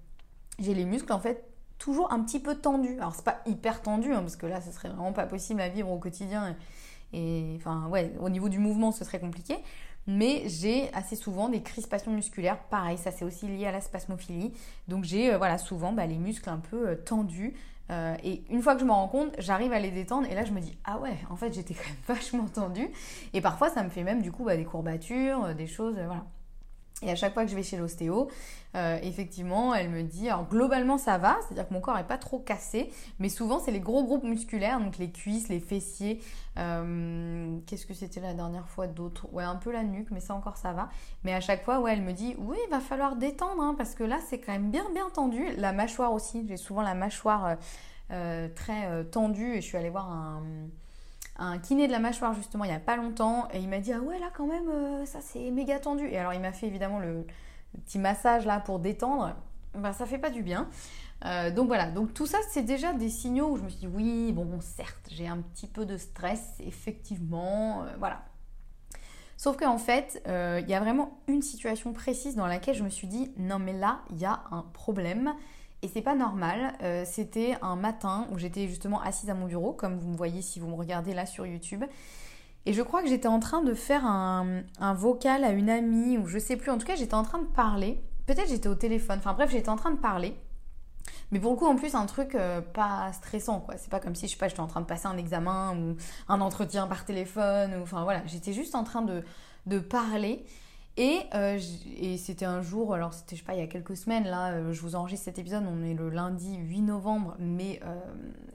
j'ai 0.59 0.75
les 0.75 0.85
muscles 0.85 1.13
en 1.13 1.21
fait 1.21 1.45
toujours 1.79 2.13
un 2.13 2.21
petit 2.21 2.41
peu 2.41 2.55
tendus. 2.55 2.97
Alors 2.99 3.15
c'est 3.15 3.25
pas 3.25 3.41
hyper 3.47 3.83
tendu 3.83 4.13
hein, 4.13 4.21
parce 4.21 4.37
que 4.37 4.47
là 4.47 4.61
ce 4.61 4.73
serait 4.73 4.89
vraiment 4.89 5.13
pas 5.13 5.27
possible 5.27 5.61
à 5.61 5.69
vivre 5.69 5.91
au 5.91 5.99
quotidien 5.99 6.57
et, 7.13 7.55
enfin 7.57 7.87
ouais 7.89 8.13
au 8.21 8.29
niveau 8.29 8.49
du 8.49 8.59
mouvement 8.59 8.93
ce 8.93 9.05
serait 9.05 9.21
compliqué. 9.21 9.57
Mais 10.09 10.45
j'ai 10.47 10.93
assez 10.95 11.17
souvent 11.17 11.49
des 11.49 11.63
crispations 11.63 12.13
musculaires. 12.13 12.59
Pareil, 12.71 12.97
ça 12.97 13.11
c'est 13.11 13.25
aussi 13.25 13.49
lié 13.49 13.67
à 13.67 13.73
la 13.73 13.81
spasmophilie. 13.81 14.53
Donc 14.87 15.05
j'ai 15.05 15.33
euh, 15.33 15.39
voilà 15.39 15.59
souvent 15.59 15.93
bah, 15.93 16.07
les 16.07 16.19
muscles 16.19 16.49
un 16.49 16.59
peu 16.59 16.91
euh, 16.91 16.95
tendus. 16.95 17.55
Euh, 17.91 18.17
et 18.25 18.45
une 18.51 18.63
fois 18.63 18.75
que 18.75 18.81
je 18.81 18.85
me 18.85 18.93
rends 18.93 19.09
compte, 19.09 19.33
j'arrive 19.39 19.73
à 19.73 19.79
les 19.81 19.91
détendre 19.91 20.29
et 20.29 20.35
là 20.35 20.45
je 20.45 20.53
me 20.53 20.61
dis 20.61 20.77
ah 20.85 20.99
ouais, 20.99 21.17
en 21.31 21.37
fait 21.37 21.53
j'étais 21.53 21.75
quand 21.75 21.87
même 21.87 21.97
vachement 22.17 22.47
tendue. 22.47 22.89
Et 23.33 23.41
parfois 23.41 23.69
ça 23.69 23.83
me 23.83 23.91
fait 23.91 24.05
même 24.05 24.23
du 24.23 24.31
coup 24.31 24.45
bah, 24.45 24.57
des 24.57 24.65
courbatures, 24.65 25.55
des 25.55 25.67
choses, 25.67 25.95
voilà. 25.95 26.25
Et 27.03 27.11
à 27.11 27.15
chaque 27.15 27.35
fois 27.35 27.45
que 27.45 27.51
je 27.51 27.57
vais 27.57 27.63
chez 27.63 27.77
l'ostéo, 27.77 28.29
euh, 28.75 28.99
effectivement, 29.03 29.75
elle 29.75 29.91
me 29.91 30.03
dit, 30.03 30.31
alors 30.31 30.49
globalement 30.49 30.97
ça 30.97 31.19
va, 31.19 31.37
c'est-à-dire 31.43 31.69
que 31.69 31.75
mon 31.75 31.81
corps 31.83 31.97
n'est 31.97 32.05
pas 32.05 32.17
trop 32.17 32.39
cassé, 32.39 32.91
mais 33.19 33.29
souvent 33.29 33.59
c'est 33.61 33.71
les 33.71 33.81
gros 33.81 34.05
groupes 34.05 34.25
musculaires, 34.25 34.81
donc 34.81 34.97
les 34.97 35.11
cuisses, 35.11 35.49
les 35.49 35.61
fessiers, 35.61 36.23
euh, 36.59 37.59
qu'est-ce 37.67 37.85
que 37.85 37.93
c'était 37.93 38.21
la 38.21 38.33
dernière 38.33 38.67
fois 38.71 38.87
d'autres 38.87 39.27
Ouais, 39.33 39.45
un 39.45 39.57
peu 39.57 39.73
la 39.73 39.83
nuque, 39.83 40.11
mais 40.11 40.21
ça 40.21 40.35
encore 40.35 40.57
ça 40.57 40.73
va. 40.73 40.89
Mais 41.23 41.35
à 41.35 41.41
chaque 41.41 41.65
fois, 41.65 41.81
ouais, 41.81 41.93
elle 41.93 42.03
me 42.03 42.13
dit, 42.13 42.35
oui, 42.39 42.57
il 42.67 42.71
va 42.71 42.81
falloir 42.81 43.17
détendre, 43.17 43.63
hein, 43.63 43.75
parce 43.77 43.95
que 43.95 44.03
là 44.05 44.19
c'est 44.27 44.39
quand 44.39 44.53
même 44.53 44.71
bien 44.71 44.87
bien 44.95 45.11
tendu. 45.11 45.45
La 45.59 45.75
mâchoire 45.75 46.15
aussi, 46.15 46.47
j'ai 46.49 46.57
souvent 46.57 46.83
la 46.83 46.95
mâchoire 46.95 47.57
euh, 48.11 48.49
très 48.55 49.05
tendue, 49.11 49.53
et 49.53 49.61
je 49.61 49.67
suis 49.67 49.77
allée 49.77 49.91
voir 49.91 50.11
un 50.11 50.43
un 51.39 51.59
kiné 51.59 51.87
de 51.87 51.93
la 51.93 51.99
mâchoire 51.99 52.35
justement 52.35 52.65
il 52.65 52.69
n'y 52.69 52.77
a 52.77 52.81
pas 52.81 52.97
longtemps 52.97 53.49
et 53.53 53.59
il 53.59 53.69
m'a 53.69 53.79
dit 53.79 53.93
ah 53.93 54.01
ouais 54.01 54.19
là 54.19 54.31
quand 54.35 54.47
même 54.47 54.69
euh, 54.69 55.07
ça 55.07 55.21
c'est 55.21 55.51
méga 55.51 55.79
tendu. 55.79 56.07
Et 56.07 56.19
alors 56.19 56.33
il 56.33 56.41
m'a 56.41 56.53
fait 56.53 56.67
évidemment 56.67 56.99
le, 56.99 57.27
petit 57.85 57.99
massage 57.99 58.47
là 58.47 58.61
pour 58.61 58.79
détendre. 58.79 59.35
Bah 59.75 59.93
ça 59.93 60.07
fait 60.07 60.19
pas 60.19 60.31
du 60.31 60.43
bien. 60.43 60.69
Euh, 61.25 61.51
donc 61.51 61.67
voilà. 61.67 61.91
Donc 61.91 62.15
tout 62.15 62.27
ça 62.27 62.39
c'est 62.51 62.63
déjà 62.63 62.93
des 62.93 63.11
signaux 63.11 63.51
où 63.51 63.57
je 63.57 63.63
me 63.63 63.69
suis 63.69 63.81
dit 63.81 63.89
oui 63.89 64.33
bon 64.33 64.49
certes 64.61 65.09
j'ai 65.11 65.29
un 65.29 65.39
petit 65.39 65.67
peu 65.67 65.85
de 65.85 65.97
stress 65.97 66.55
effectivement 66.61 67.83
euh, 67.83 67.87
voilà. 67.99 68.23
Sauf 69.37 69.59
qu'en 69.59 69.77
fait 69.77 70.23
il 70.27 70.69
y 70.71 70.75
a 70.75 70.81
vraiment 70.81 71.21
une 71.29 71.43
situation 71.43 71.93
précise 71.93 72.37
dans 72.37 72.47
laquelle 72.47 72.75
je 72.75 72.83
me 72.83 72.89
suis 72.89 73.07
dit 73.07 73.33
non 73.37 73.59
mais 73.59 73.75
là 73.75 74.01
il 74.11 74.17
y 74.17 74.25
a 74.25 74.45
un 74.51 74.63
problème 74.73 75.35
et 75.83 75.89
c'est 75.89 76.03
pas 76.03 76.15
normal. 76.15 76.75
Euh, 76.83 77.05
c'était 77.07 77.57
un 77.63 77.77
matin 77.77 78.27
où 78.33 78.39
j'étais 78.39 78.67
justement 78.69 79.01
assise 79.01 79.31
à 79.31 79.35
mon 79.35 79.47
bureau, 79.47 79.73
comme 79.73 79.99
vous 79.99 80.09
me 80.09 80.17
voyez 80.17 80.43
si 80.43 80.59
vous 80.59 80.69
me 80.69 80.75
regardez 80.75 81.15
là 81.15 81.27
sur 81.27 81.47
YouTube. 81.47 81.85
Et 82.65 82.73
je 82.73 82.83
crois 82.83 83.03
que 83.03 83.09
j'étais 83.09 83.29
en 83.29 83.39
train 83.39 83.63
de 83.63 83.75
faire 83.75 84.05
un, 84.05 84.65
vocal 84.95 85.45
à 85.45 85.51
une 85.51 85.71
amie, 85.71 86.19
ou 86.19 86.27
je 86.27 86.39
sais 86.39 86.57
plus, 86.57 86.71
en 86.71 86.79
tout 86.79 86.87
cas 86.87 86.97
j'étais 86.97 87.15
en 87.15 87.23
train 87.23 87.39
de 87.39 87.47
parler. 87.47 88.03
Peut-être 88.27 88.49
j'étais 88.49 88.69
au 88.69 88.75
téléphone, 88.75 89.19
enfin 89.19 89.35
bref, 89.35 89.51
j'étais 89.53 89.69
en 89.69 89.77
train 89.77 89.93
de 89.93 89.99
parler. 89.99 90.37
Mais 91.31 91.39
pour 91.39 91.53
le 91.53 91.57
coup, 91.57 91.67
en 91.67 91.77
plus, 91.77 91.95
un 91.95 92.07
truc 92.07 92.35
euh, 92.35 92.61
pas 92.61 93.13
stressant, 93.13 93.61
quoi. 93.61 93.77
C'est 93.77 93.91
pas 93.91 94.01
comme 94.01 94.15
si, 94.15 94.27
je 94.27 94.33
sais 94.33 94.39
pas, 94.39 94.49
j'étais 94.49 94.61
en 94.61 94.67
train 94.67 94.81
de 94.81 94.87
passer 94.87 95.07
un 95.07 95.17
examen 95.17 95.77
ou 95.77 95.97
un 96.29 96.41
entretien 96.41 96.87
par 96.89 97.05
téléphone, 97.05 97.75
ou 97.75 97.83
enfin 97.83 98.03
voilà, 98.03 98.23
j'étais 98.27 98.53
juste 98.53 98.75
en 98.75 98.83
train 98.83 99.03
de, 99.03 99.23
de 99.67 99.79
parler. 99.79 100.45
Euh, 100.99 101.59
et, 101.99 102.17
c'était 102.17 102.45
un 102.45 102.63
jour, 102.63 102.95
alors 102.95 103.13
c'était 103.13 103.37
je 103.37 103.41
sais 103.43 103.47
pas, 103.47 103.55
il 103.55 103.61
y 103.61 103.63
a 103.63 103.67
quelques 103.67 103.97
semaines, 103.97 104.25
là, 104.25 104.53
euh, 104.53 104.73
je 104.73 104.81
vous 104.81 104.95
enregistre 104.97 105.27
cet 105.27 105.39
épisode, 105.39 105.65
on 105.69 105.83
est 105.83 105.95
le 105.95 106.09
lundi 106.09 106.57
8 106.57 106.83
novembre, 106.83 107.37
mais 107.39 107.81
euh, 107.85 108.01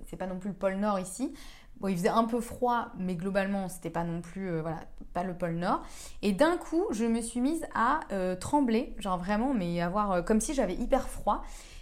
c'est 0.07 0.17
pas 0.17 0.27
non 0.27 0.39
plus 0.39 0.49
le 0.49 0.55
pôle 0.55 0.75
Nord 0.75 0.99
ici. 0.99 1.33
Bon, 1.79 1.87
il 1.87 1.97
faisait 1.97 2.09
un 2.09 2.25
peu 2.25 2.39
froid, 2.39 2.87
mais 2.97 3.15
globalement, 3.15 3.67
c'était 3.67 3.89
pas 3.89 4.03
non 4.03 4.21
plus, 4.21 4.59
voilà, 4.59 4.81
pas 5.13 5.23
le 5.23 5.35
pôle 5.35 5.55
Nord. 5.55 5.81
Et 6.21 6.31
d'un 6.31 6.57
coup, 6.57 6.85
je 6.91 7.05
me 7.05 7.21
suis 7.21 7.41
mise 7.41 7.65
à 7.73 8.01
trembler, 8.39 8.95
genre 8.99 9.17
vraiment, 9.17 9.55
mais 9.55 9.81
avoir, 9.81 10.23
comme 10.23 10.41
si 10.41 10.53
j'avais 10.53 10.75
hyper 10.75 11.09
froid, 11.09 11.41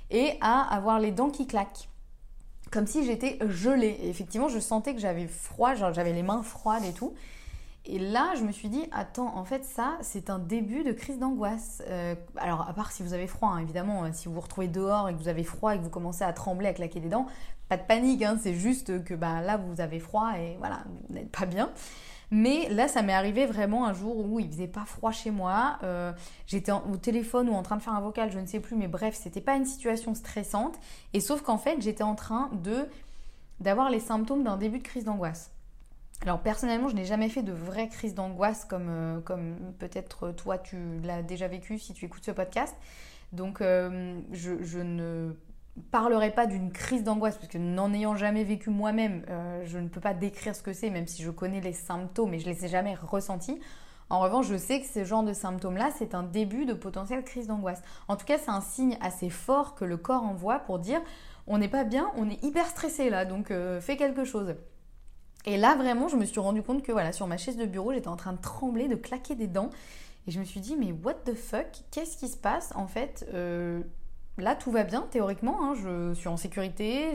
et 0.09 0.37
à 0.39 0.61
avoir 0.73 1.01
les 1.01 1.11
dents 1.11 1.29
qui 1.29 1.47
claquent. 1.47 1.89
Comme 2.71 2.87
si 2.87 3.03
j'étais 3.03 3.39
gelée. 3.49 3.99
Effectivement, 4.03 4.47
je 4.47 4.59
sentais 4.59 4.93
que 4.93 5.01
j'avais 5.01 5.27
froid, 5.27 5.75
genre 5.75 5.91
j'avais 5.91 6.13
les 6.13 6.23
mains 6.23 6.43
froides 6.43 6.85
et 6.85 6.93
tout. 6.93 7.13
Et 7.91 7.97
là, 7.97 8.33
je 8.37 8.43
me 8.43 8.51
suis 8.51 8.69
dit, 8.69 8.87
attends, 8.91 9.35
en 9.35 9.43
fait, 9.43 9.65
ça, 9.65 9.97
c'est 10.01 10.29
un 10.29 10.37
début 10.37 10.83
de 10.83 10.91
crise 10.91 11.17
d'angoisse. 11.17 11.81
Euh, 11.87 12.13
alors, 12.37 12.69
à 12.69 12.73
part 12.73 12.91
si 12.91 13.01
vous 13.01 13.13
avez 13.13 13.25
froid, 13.25 13.49
hein, 13.49 13.57
évidemment, 13.57 14.03
euh, 14.03 14.09
si 14.13 14.27
vous 14.27 14.35
vous 14.35 14.41
retrouvez 14.41 14.67
dehors 14.67 15.09
et 15.09 15.13
que 15.13 15.17
vous 15.17 15.27
avez 15.27 15.43
froid 15.43 15.73
et 15.73 15.79
que 15.79 15.83
vous 15.83 15.89
commencez 15.89 16.23
à 16.23 16.31
trembler, 16.31 16.67
à 16.67 16.73
claquer 16.73 16.99
des 16.99 17.09
dents, 17.09 17.25
pas 17.67 17.77
de 17.77 17.81
panique, 17.81 18.21
hein, 18.21 18.37
c'est 18.39 18.53
juste 18.53 19.03
que 19.03 19.15
bah, 19.15 19.41
là, 19.41 19.57
vous 19.57 19.81
avez 19.81 19.99
froid 19.99 20.33
et 20.37 20.55
voilà, 20.59 20.83
vous 21.07 21.15
n'êtes 21.15 21.31
pas 21.31 21.47
bien. 21.47 21.71
Mais 22.29 22.69
là, 22.69 22.87
ça 22.87 23.01
m'est 23.01 23.13
arrivé 23.13 23.47
vraiment 23.47 23.87
un 23.87 23.93
jour 23.93 24.23
où 24.23 24.39
il 24.39 24.47
faisait 24.47 24.67
pas 24.67 24.85
froid 24.85 25.11
chez 25.11 25.31
moi. 25.31 25.79
Euh, 25.81 26.11
j'étais 26.45 26.71
au 26.71 26.95
téléphone 26.95 27.49
ou 27.49 27.53
en 27.53 27.63
train 27.63 27.75
de 27.75 27.81
faire 27.81 27.95
un 27.95 28.01
vocal, 28.01 28.31
je 28.31 28.37
ne 28.37 28.45
sais 28.45 28.59
plus, 28.59 28.75
mais 28.75 28.87
bref, 28.87 29.17
c'était 29.19 29.41
pas 29.41 29.55
une 29.55 29.65
situation 29.65 30.13
stressante. 30.13 30.79
Et 31.13 31.21
sauf 31.21 31.41
qu'en 31.41 31.57
fait, 31.57 31.81
j'étais 31.81 32.03
en 32.03 32.13
train 32.15 32.51
de 32.53 32.87
d'avoir 33.59 33.89
les 33.89 33.99
symptômes 33.99 34.43
d'un 34.43 34.55
début 34.55 34.77
de 34.77 34.83
crise 34.83 35.03
d'angoisse. 35.03 35.51
Alors 36.21 36.41
personnellement, 36.41 36.89
je 36.89 36.95
n'ai 36.95 37.05
jamais 37.05 37.29
fait 37.29 37.43
de 37.43 37.53
vraie 37.53 37.87
crise 37.87 38.13
d'angoisse 38.13 38.65
comme, 38.65 38.89
euh, 38.89 39.19
peut-être 39.79 40.31
toi 40.31 40.57
tu 40.57 40.99
l'as 41.03 41.23
déjà 41.23 41.47
vécu 41.47 41.79
si 41.79 41.93
tu 41.93 42.05
écoutes 42.05 42.25
ce 42.25 42.31
podcast. 42.31 42.75
Donc 43.31 43.61
euh, 43.61 44.19
je, 44.33 44.79
ne 44.79 45.33
parlerai 45.91 46.31
pas 46.31 46.45
d'une 46.45 46.73
crise 46.73 47.03
d'angoisse 47.03 47.37
parce 47.37 47.47
que 47.47 47.57
n'en 47.57 47.93
ayant 47.93 48.17
jamais 48.17 48.43
vécu 48.43 48.69
moi-même, 48.69 49.23
euh, 49.29 49.63
je 49.65 49.77
ne 49.77 49.87
peux 49.87 50.01
pas 50.01 50.13
décrire 50.13 50.55
ce 50.55 50.61
que 50.61 50.73
c'est 50.73 50.89
même 50.89 51.07
si 51.07 51.23
je 51.23 51.31
connais 51.31 51.61
les 51.61 51.73
symptômes 51.73 52.33
et 52.33 52.39
je 52.39 52.49
ne 52.49 52.53
les 52.53 52.65
ai 52.65 52.67
jamais 52.67 52.95
ressentis. 52.95 53.59
En 54.09 54.19
revanche, 54.19 54.47
je 54.47 54.57
sais 54.57 54.81
que 54.81 54.87
ce 54.87 55.05
genre 55.05 55.23
de 55.23 55.33
symptômes-là, 55.33 55.91
c'est 55.97 56.15
un 56.15 56.23
début 56.23 56.65
de 56.65 56.73
potentielle 56.73 57.23
crise 57.23 57.47
d'angoisse. 57.47 57.81
En 58.07 58.17
tout 58.17 58.25
cas, 58.25 58.39
c'est 58.39 58.49
un 58.49 58.61
signe 58.61 58.97
assez 59.01 59.29
fort 59.29 59.75
que 59.75 59.85
le 59.85 59.97
corps 59.97 60.23
envoie 60.23 60.59
pour 60.59 60.79
dire 60.79 60.99
on 61.47 61.59
n'est 61.59 61.69
pas 61.69 61.85
bien, 61.85 62.11
on 62.17 62.29
est 62.29 62.43
hyper 62.43 62.65
stressé 62.65 63.09
là, 63.09 63.23
donc 63.23 63.53
fais 63.79 63.95
quelque 63.95 64.25
chose. 64.25 64.55
Et 65.45 65.57
là, 65.57 65.75
vraiment, 65.75 66.07
je 66.07 66.15
me 66.15 66.25
suis 66.25 66.39
rendu 66.39 66.61
compte 66.61 66.83
que 66.83 66.91
voilà, 66.91 67.11
sur 67.11 67.27
ma 67.27 67.37
chaise 67.37 67.57
de 67.57 67.65
bureau, 67.65 67.93
j'étais 67.93 68.07
en 68.07 68.17
train 68.17 68.33
de 68.33 68.41
trembler, 68.41 68.87
de 68.87 68.95
claquer 68.95 69.35
des 69.35 69.47
dents. 69.47 69.69
Et 70.27 70.31
je 70.31 70.39
me 70.39 70.45
suis 70.45 70.59
dit, 70.59 70.75
mais 70.75 70.93
what 71.03 71.15
the 71.25 71.33
fuck? 71.33 71.67
Qu'est-ce 71.91 72.17
qui 72.17 72.27
se 72.27 72.37
passe? 72.37 72.73
En 72.75 72.87
fait, 72.87 73.27
euh, 73.33 73.81
là, 74.37 74.55
tout 74.55 74.71
va 74.71 74.83
bien, 74.83 75.07
théoriquement. 75.09 75.57
Hein, 75.63 75.75
je 75.75 76.13
suis 76.13 76.27
en 76.27 76.37
sécurité. 76.37 77.13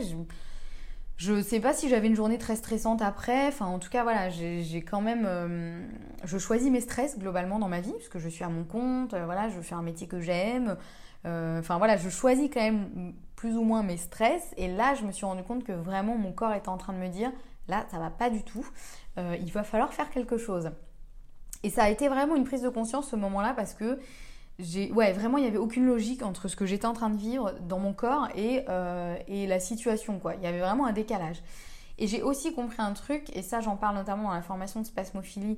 Je 1.17 1.33
ne 1.33 1.41
sais 1.41 1.59
pas 1.59 1.73
si 1.73 1.87
j'avais 1.87 2.07
une 2.07 2.15
journée 2.15 2.39
très 2.39 2.55
stressante 2.55 3.01
après. 3.01 3.47
Enfin, 3.47 3.67
en 3.67 3.79
tout 3.79 3.89
cas, 3.89 4.03
voilà, 4.03 4.29
j'ai 4.29 4.81
quand 4.81 5.01
même. 5.01 5.25
Euh, 5.25 5.87
je 6.23 6.37
choisis 6.37 6.71
mes 6.71 6.81
stress 6.81 7.19
globalement 7.19 7.59
dans 7.59 7.69
ma 7.69 7.79
vie, 7.79 7.93
parce 7.93 8.09
que 8.09 8.19
je 8.19 8.27
suis 8.27 8.43
à 8.43 8.49
mon 8.49 8.63
compte. 8.63 9.13
Euh, 9.13 9.25
voilà, 9.25 9.49
je 9.49 9.61
fais 9.61 9.75
un 9.75 9.83
métier 9.83 10.07
que 10.07 10.19
j'aime. 10.19 10.75
Enfin, 11.23 11.79
voilà, 11.79 11.97
je 11.97 12.07
choisis 12.07 12.51
quand 12.53 12.61
même 12.61 13.13
plus 13.35 13.57
ou 13.57 13.63
moins 13.63 13.81
mes 13.81 13.97
stress. 13.97 14.53
Et 14.57 14.67
là, 14.67 14.93
je 14.93 15.05
me 15.05 15.11
suis 15.11 15.25
rendu 15.25 15.41
compte 15.41 15.63
que 15.63 15.71
vraiment 15.71 16.15
mon 16.15 16.31
corps 16.31 16.53
était 16.53 16.69
en 16.69 16.77
train 16.77 16.93
de 16.93 16.99
me 16.99 17.07
dire 17.07 17.31
Là, 17.67 17.85
ça 17.91 17.99
va 17.99 18.09
pas 18.09 18.29
du 18.29 18.43
tout. 18.43 18.65
Euh, 19.17 19.37
il 19.41 19.51
va 19.51 19.63
falloir 19.63 19.93
faire 19.93 20.09
quelque 20.09 20.37
chose. 20.37 20.71
Et 21.63 21.69
ça 21.69 21.83
a 21.83 21.89
été 21.89 22.07
vraiment 22.07 22.35
une 22.35 22.43
prise 22.43 22.61
de 22.61 22.69
conscience 22.69 23.09
ce 23.09 23.15
moment-là 23.15 23.53
parce 23.55 23.73
que 23.73 23.99
j'ai, 24.59 24.91
ouais, 24.91 25.11
vraiment, 25.13 25.37
il 25.37 25.41
n'y 25.41 25.47
avait 25.47 25.57
aucune 25.57 25.85
logique 25.85 26.23
entre 26.23 26.47
ce 26.47 26.55
que 26.55 26.65
j'étais 26.65 26.85
en 26.85 26.93
train 26.93 27.09
de 27.09 27.17
vivre 27.17 27.53
dans 27.61 27.79
mon 27.79 27.93
corps 27.93 28.27
et, 28.35 28.63
euh, 28.69 29.17
et 29.27 29.47
la 29.47 29.59
situation, 29.59 30.19
quoi. 30.19 30.35
Il 30.35 30.43
y 30.43 30.47
avait 30.47 30.59
vraiment 30.59 30.85
un 30.85 30.93
décalage. 30.93 31.41
Et 31.97 32.07
j'ai 32.07 32.21
aussi 32.21 32.53
compris 32.53 32.81
un 32.81 32.93
truc, 32.93 33.35
et 33.35 33.41
ça, 33.41 33.61
j'en 33.61 33.77
parle 33.77 33.95
notamment 33.95 34.23
dans 34.23 34.33
la 34.33 34.41
formation 34.41 34.81
de 34.81 34.85
spasmophilie 34.85 35.57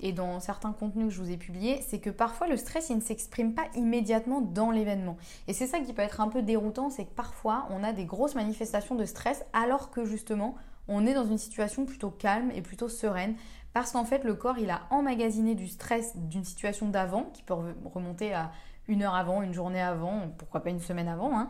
et 0.00 0.12
dans 0.12 0.38
certains 0.40 0.72
contenus 0.72 1.08
que 1.08 1.14
je 1.14 1.20
vous 1.20 1.30
ai 1.30 1.36
publiés, 1.36 1.80
c'est 1.86 1.98
que 1.98 2.10
parfois 2.10 2.46
le 2.46 2.56
stress, 2.56 2.90
il 2.90 2.96
ne 2.96 3.00
s'exprime 3.00 3.54
pas 3.54 3.64
immédiatement 3.74 4.40
dans 4.40 4.70
l'événement. 4.70 5.16
Et 5.48 5.52
c'est 5.52 5.66
ça 5.66 5.80
qui 5.80 5.92
peut 5.92 6.02
être 6.02 6.20
un 6.20 6.28
peu 6.28 6.42
déroutant, 6.42 6.90
c'est 6.90 7.04
que 7.04 7.14
parfois 7.14 7.66
on 7.70 7.82
a 7.82 7.92
des 7.92 8.04
grosses 8.04 8.34
manifestations 8.34 8.94
de 8.94 9.04
stress 9.04 9.44
alors 9.52 9.90
que 9.90 10.04
justement 10.04 10.54
on 10.88 11.06
est 11.06 11.14
dans 11.14 11.26
une 11.26 11.38
situation 11.38 11.84
plutôt 11.84 12.10
calme 12.10 12.50
et 12.54 12.62
plutôt 12.62 12.88
sereine 12.88 13.34
parce 13.72 13.92
qu'en 13.92 14.04
fait 14.04 14.24
le 14.24 14.34
corps 14.34 14.58
il 14.58 14.70
a 14.70 14.82
emmagasiné 14.90 15.54
du 15.54 15.68
stress 15.68 16.16
d'une 16.16 16.44
situation 16.44 16.88
d'avant 16.88 17.24
qui 17.34 17.42
peut 17.42 17.54
remonter 17.84 18.34
à 18.34 18.50
une 18.88 19.02
heure 19.02 19.14
avant, 19.14 19.42
une 19.42 19.52
journée 19.52 19.82
avant, 19.82 20.30
pourquoi 20.38 20.60
pas 20.60 20.70
une 20.70 20.80
semaine 20.80 21.08
avant, 21.08 21.38
hein, 21.38 21.48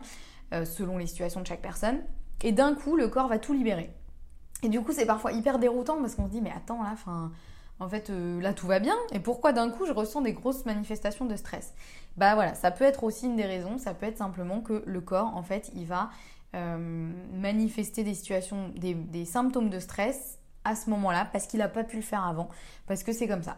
euh, 0.53 0.65
selon 0.65 0.97
les 0.97 1.07
situations 1.07 1.39
de 1.39 1.47
chaque 1.47 1.61
personne. 1.61 2.01
Et 2.43 2.51
d'un 2.51 2.75
coup 2.75 2.97
le 2.97 3.07
corps 3.07 3.27
va 3.27 3.39
tout 3.39 3.53
libérer. 3.53 3.89
Et 4.61 4.69
du 4.69 4.81
coup 4.81 4.91
c'est 4.91 5.05
parfois 5.05 5.31
hyper 5.31 5.57
déroutant 5.57 5.99
parce 5.99 6.15
qu'on 6.15 6.25
se 6.25 6.31
dit 6.31 6.41
mais 6.41 6.51
attends 6.55 6.83
là, 6.83 6.95
en 7.79 7.87
fait 7.87 8.09
euh, 8.09 8.41
là 8.41 8.53
tout 8.53 8.67
va 8.67 8.79
bien 8.79 8.95
et 9.13 9.19
pourquoi 9.19 9.53
d'un 9.53 9.69
coup 9.69 9.85
je 9.85 9.93
ressens 9.93 10.21
des 10.21 10.33
grosses 10.33 10.65
manifestations 10.65 11.25
de 11.25 11.35
stress? 11.37 11.73
Bah 12.17 12.35
voilà, 12.35 12.53
ça 12.55 12.71
peut 12.71 12.83
être 12.83 13.05
aussi 13.05 13.27
une 13.27 13.37
des 13.37 13.45
raisons, 13.45 13.77
ça 13.77 13.93
peut 13.93 14.05
être 14.05 14.17
simplement 14.17 14.59
que 14.59 14.83
le 14.85 14.99
corps 14.99 15.33
en 15.35 15.43
fait 15.43 15.71
il 15.73 15.85
va 15.85 16.09
euh, 16.55 17.11
manifester 17.31 18.03
des 18.03 18.15
situations, 18.15 18.71
des, 18.75 19.25
symptômes 19.25 19.69
de 19.69 19.79
stress 19.79 20.39
à 20.63 20.75
ce 20.75 20.89
moment-là 20.89 21.29
parce 21.31 21.45
qu'il 21.45 21.59
n'a 21.59 21.69
pas 21.69 21.83
pu 21.83 21.97
le 21.97 22.01
faire 22.01 22.25
avant, 22.25 22.49
parce 22.87 23.03
que 23.03 23.13
c'est 23.13 23.27
comme 23.27 23.43
ça. 23.43 23.57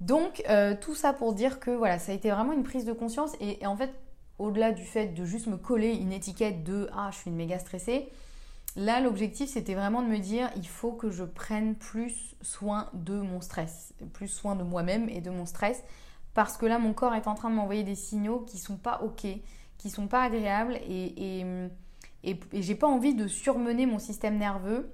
Donc 0.00 0.42
euh, 0.48 0.74
tout 0.80 0.96
ça 0.96 1.12
pour 1.12 1.32
dire 1.32 1.60
que 1.60 1.70
voilà, 1.70 2.00
ça 2.00 2.10
a 2.10 2.14
été 2.16 2.30
vraiment 2.30 2.52
une 2.52 2.64
prise 2.64 2.84
de 2.84 2.92
conscience 2.92 3.32
et, 3.40 3.64
en 3.66 3.76
fait, 3.76 3.92
au-delà 4.38 4.72
du 4.72 4.84
fait 4.84 5.08
de 5.08 5.24
juste 5.24 5.46
me 5.46 5.56
coller 5.56 5.94
une 5.94 6.12
étiquette 6.12 6.64
de 6.64 6.88
ah 6.92 7.10
je 7.12 7.18
suis 7.18 7.30
une 7.30 7.36
méga 7.36 7.58
stressée, 7.58 8.08
là 8.74 9.00
l'objectif 9.00 9.48
c'était 9.50 9.74
vraiment 9.74 10.02
de 10.02 10.08
me 10.08 10.18
dire 10.18 10.50
il 10.56 10.66
faut 10.66 10.92
que 10.92 11.10
je 11.10 11.24
prenne 11.24 11.76
plus 11.76 12.36
soin 12.42 12.88
de 12.94 13.14
mon 13.14 13.40
stress, 13.40 13.94
plus 14.12 14.28
soin 14.28 14.56
de 14.56 14.64
moi-même 14.64 15.08
et 15.08 15.20
de 15.20 15.30
mon 15.30 15.46
stress 15.46 15.82
parce 16.34 16.56
que 16.56 16.66
là 16.66 16.78
mon 16.78 16.92
corps 16.92 17.14
est 17.14 17.26
en 17.26 17.34
train 17.34 17.50
de 17.50 17.54
m'envoyer 17.54 17.82
des 17.82 17.96
signaux 17.96 18.40
qui 18.40 18.58
sont 18.58 18.76
pas 18.76 19.00
ok, 19.02 19.26
qui 19.76 19.90
sont 19.90 20.06
pas 20.06 20.22
agréables 20.22 20.76
et 20.88 21.40
et, 21.40 21.44
j'ai 22.52 22.74
pas 22.74 22.86
envie 22.86 23.14
de 23.14 23.26
surmener 23.26 23.86
mon 23.86 23.98
système 23.98 24.38
nerveux 24.38 24.90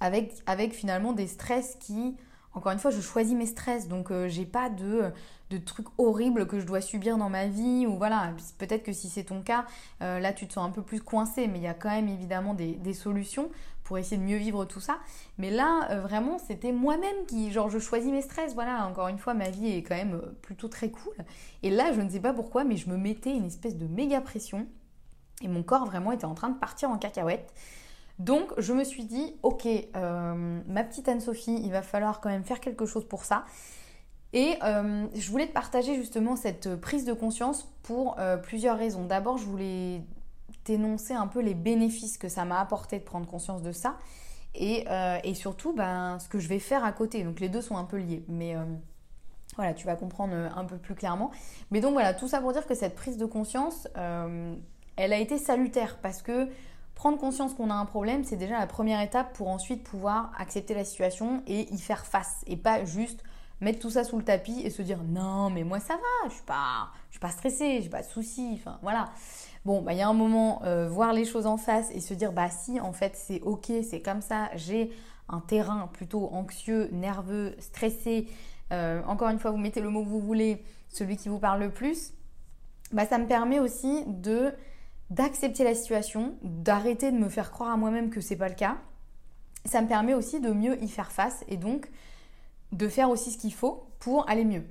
avec, 0.00 0.34
avec 0.46 0.72
finalement 0.72 1.12
des 1.12 1.26
stress 1.26 1.76
qui, 1.80 2.16
encore 2.54 2.72
une 2.72 2.78
fois, 2.78 2.90
je 2.90 3.00
choisis 3.00 3.34
mes 3.34 3.46
stress, 3.46 3.88
donc 3.88 4.10
euh, 4.10 4.28
j'ai 4.28 4.46
pas 4.46 4.70
de, 4.70 5.12
de 5.50 5.58
trucs 5.58 5.86
horribles 5.98 6.46
que 6.46 6.60
je 6.60 6.66
dois 6.66 6.80
subir 6.80 7.18
dans 7.18 7.28
ma 7.28 7.46
vie, 7.46 7.86
ou 7.86 7.96
voilà, 7.96 8.32
peut-être 8.58 8.82
que 8.82 8.92
si 8.92 9.08
c'est 9.08 9.24
ton 9.24 9.42
cas, 9.42 9.66
euh, 10.02 10.18
là 10.18 10.32
tu 10.32 10.46
te 10.46 10.54
sens 10.54 10.66
un 10.66 10.72
peu 10.72 10.82
plus 10.82 11.00
coincé, 11.00 11.46
mais 11.46 11.58
il 11.58 11.64
y 11.64 11.68
a 11.68 11.74
quand 11.74 11.90
même 11.90 12.08
évidemment 12.08 12.54
des, 12.54 12.92
solutions 12.94 13.50
pour 13.84 13.98
essayer 13.98 14.16
de 14.16 14.22
mieux 14.22 14.36
vivre 14.36 14.64
tout 14.64 14.80
ça. 14.80 14.98
Mais 15.38 15.50
là, 15.50 15.88
euh, 15.90 16.00
vraiment, 16.00 16.38
c'était 16.38 16.72
moi-même 16.72 17.26
qui, 17.26 17.52
genre, 17.52 17.70
je 17.70 17.78
choisis 17.78 18.10
mes 18.10 18.22
stress, 18.22 18.54
voilà, 18.54 18.86
encore 18.86 19.08
une 19.08 19.18
fois, 19.18 19.34
ma 19.34 19.50
vie 19.50 19.68
est 19.68 19.82
quand 19.82 19.96
même 19.96 20.20
plutôt 20.42 20.68
très 20.68 20.90
cool. 20.90 21.14
Et 21.62 21.70
là, 21.70 21.92
je 21.92 22.00
ne 22.00 22.08
sais 22.08 22.20
pas 22.20 22.32
pourquoi, 22.32 22.64
mais 22.64 22.76
je 22.76 22.88
me 22.88 22.96
mettais 22.96 23.34
une 23.34 23.46
espèce 23.46 23.76
de 23.76 23.86
méga 23.86 24.20
pression, 24.20 24.66
et 25.42 25.48
mon 25.48 25.62
corps 25.62 25.86
vraiment 25.86 26.12
était 26.12 26.24
en 26.24 26.34
train 26.34 26.48
de 26.48 26.58
partir 26.58 26.90
en 26.90 26.98
cacahuète. 26.98 27.52
Donc 28.18 28.52
je 28.58 28.72
me 28.72 28.82
suis 28.82 29.04
dit, 29.04 29.36
ok, 29.42 29.66
euh, 29.66 30.60
ma 30.66 30.84
petite 30.84 31.08
Anne-Sophie, 31.08 31.60
il 31.62 31.70
va 31.70 31.82
falloir 31.82 32.20
quand 32.20 32.28
même 32.28 32.44
faire 32.44 32.60
quelque 32.60 32.84
chose 32.84 33.06
pour 33.06 33.24
ça. 33.24 33.44
Et 34.32 34.56
euh, 34.62 35.06
je 35.14 35.30
voulais 35.30 35.46
te 35.46 35.52
partager 35.52 35.94
justement 35.94 36.36
cette 36.36 36.76
prise 36.76 37.04
de 37.04 37.12
conscience 37.12 37.68
pour 37.82 38.18
euh, 38.18 38.36
plusieurs 38.36 38.76
raisons. 38.76 39.04
D'abord, 39.04 39.38
je 39.38 39.44
voulais 39.44 40.02
t'énoncer 40.64 41.14
un 41.14 41.28
peu 41.28 41.40
les 41.40 41.54
bénéfices 41.54 42.18
que 42.18 42.28
ça 42.28 42.44
m'a 42.44 42.60
apporté 42.60 42.98
de 42.98 43.04
prendre 43.04 43.26
conscience 43.26 43.62
de 43.62 43.72
ça. 43.72 43.96
Et, 44.54 44.84
surtout, 45.34 45.72
ben, 45.72 46.18
ce 46.18 46.28
que 46.28 46.40
je 46.40 46.48
vais 46.48 46.58
faire 46.58 46.84
à 46.84 46.90
côté. 46.90 47.22
Donc 47.22 47.38
les 47.38 47.48
deux 47.48 47.62
sont 47.62 47.76
un 47.76 47.84
peu 47.84 47.96
liés. 47.96 48.24
Mais 48.28 48.56
voilà, 49.54 49.72
tu 49.72 49.86
vas 49.86 49.94
comprendre 49.94 50.34
un 50.34 50.64
peu 50.64 50.76
plus 50.78 50.96
clairement. 50.96 51.30
Mais 51.70 51.80
donc 51.80 51.92
voilà, 51.92 52.12
tout 52.12 52.26
ça 52.26 52.40
pour 52.40 52.52
dire 52.52 52.66
que 52.66 52.74
cette 52.74 52.96
prise 52.96 53.18
de 53.18 53.24
conscience, 53.24 53.86
elle 54.98 55.12
a 55.12 55.18
été 55.18 55.38
salutaire 55.38 55.98
parce 56.02 56.20
que 56.22 56.48
prendre 56.94 57.18
conscience 57.18 57.54
qu'on 57.54 57.70
a 57.70 57.74
un 57.74 57.86
problème, 57.86 58.24
c'est 58.24 58.36
déjà 58.36 58.58
la 58.58 58.66
première 58.66 59.00
étape 59.00 59.32
pour 59.32 59.48
ensuite 59.48 59.84
pouvoir 59.84 60.32
accepter 60.36 60.74
la 60.74 60.84
situation 60.84 61.42
et 61.46 61.72
y 61.72 61.78
faire 61.78 62.04
face 62.04 62.42
et 62.46 62.56
pas 62.56 62.84
juste 62.84 63.22
mettre 63.60 63.78
tout 63.78 63.90
ça 63.90 64.04
sous 64.04 64.18
le 64.18 64.24
tapis 64.24 64.60
et 64.64 64.70
se 64.70 64.82
dire 64.82 65.02
non 65.04 65.50
mais 65.50 65.64
moi 65.64 65.80
ça 65.80 65.94
va, 65.94 66.28
je 66.28 66.34
suis 66.34 66.44
pas, 66.44 66.88
je 67.08 67.14
suis 67.14 67.20
pas 67.20 67.30
stressée, 67.30 67.80
j'ai 67.80 67.88
pas 67.88 68.02
de 68.02 68.06
soucis, 68.06 68.50
enfin 68.54 68.78
voilà. 68.82 69.06
Bon, 69.64 69.82
bah, 69.82 69.92
il 69.92 69.98
y 69.98 70.02
a 70.02 70.08
un 70.08 70.14
moment, 70.14 70.62
euh, 70.64 70.88
voir 70.88 71.12
les 71.12 71.24
choses 71.24 71.46
en 71.46 71.56
face 71.56 71.90
et 71.92 72.00
se 72.00 72.14
dire 72.14 72.32
bah 72.32 72.50
si 72.50 72.80
en 72.80 72.92
fait 72.92 73.14
c'est 73.16 73.40
ok, 73.42 73.70
c'est 73.88 74.00
comme 74.00 74.20
ça, 74.20 74.50
j'ai 74.54 74.90
un 75.28 75.40
terrain 75.40 75.88
plutôt 75.92 76.28
anxieux, 76.32 76.88
nerveux, 76.92 77.54
stressé. 77.58 78.26
Euh, 78.72 79.02
encore 79.06 79.28
une 79.28 79.38
fois, 79.38 79.50
vous 79.50 79.58
mettez 79.58 79.80
le 79.80 79.90
mot 79.90 80.02
que 80.02 80.08
vous 80.08 80.20
voulez, 80.20 80.64
celui 80.88 81.16
qui 81.16 81.28
vous 81.28 81.38
parle 81.38 81.60
le 81.60 81.70
plus. 81.70 82.12
Bah, 82.92 83.06
ça 83.06 83.18
me 83.18 83.26
permet 83.26 83.60
aussi 83.60 84.04
de 84.06 84.52
d'accepter 85.10 85.64
la 85.64 85.74
situation, 85.74 86.36
d'arrêter 86.42 87.10
de 87.10 87.16
me 87.16 87.28
faire 87.28 87.50
croire 87.50 87.70
à 87.70 87.76
moi-même 87.76 88.10
que 88.10 88.20
c'est 88.20 88.36
pas 88.36 88.48
le 88.48 88.54
cas. 88.54 88.76
Ça 89.64 89.82
me 89.82 89.88
permet 89.88 90.14
aussi 90.14 90.40
de 90.40 90.50
mieux 90.50 90.82
y 90.82 90.88
faire 90.88 91.12
face 91.12 91.44
et 91.48 91.56
donc 91.56 91.90
de 92.72 92.88
faire 92.88 93.10
aussi 93.10 93.30
ce 93.30 93.38
qu'il 93.38 93.54
faut 93.54 93.86
pour 93.98 94.28
aller 94.28 94.44
mieux. 94.44 94.64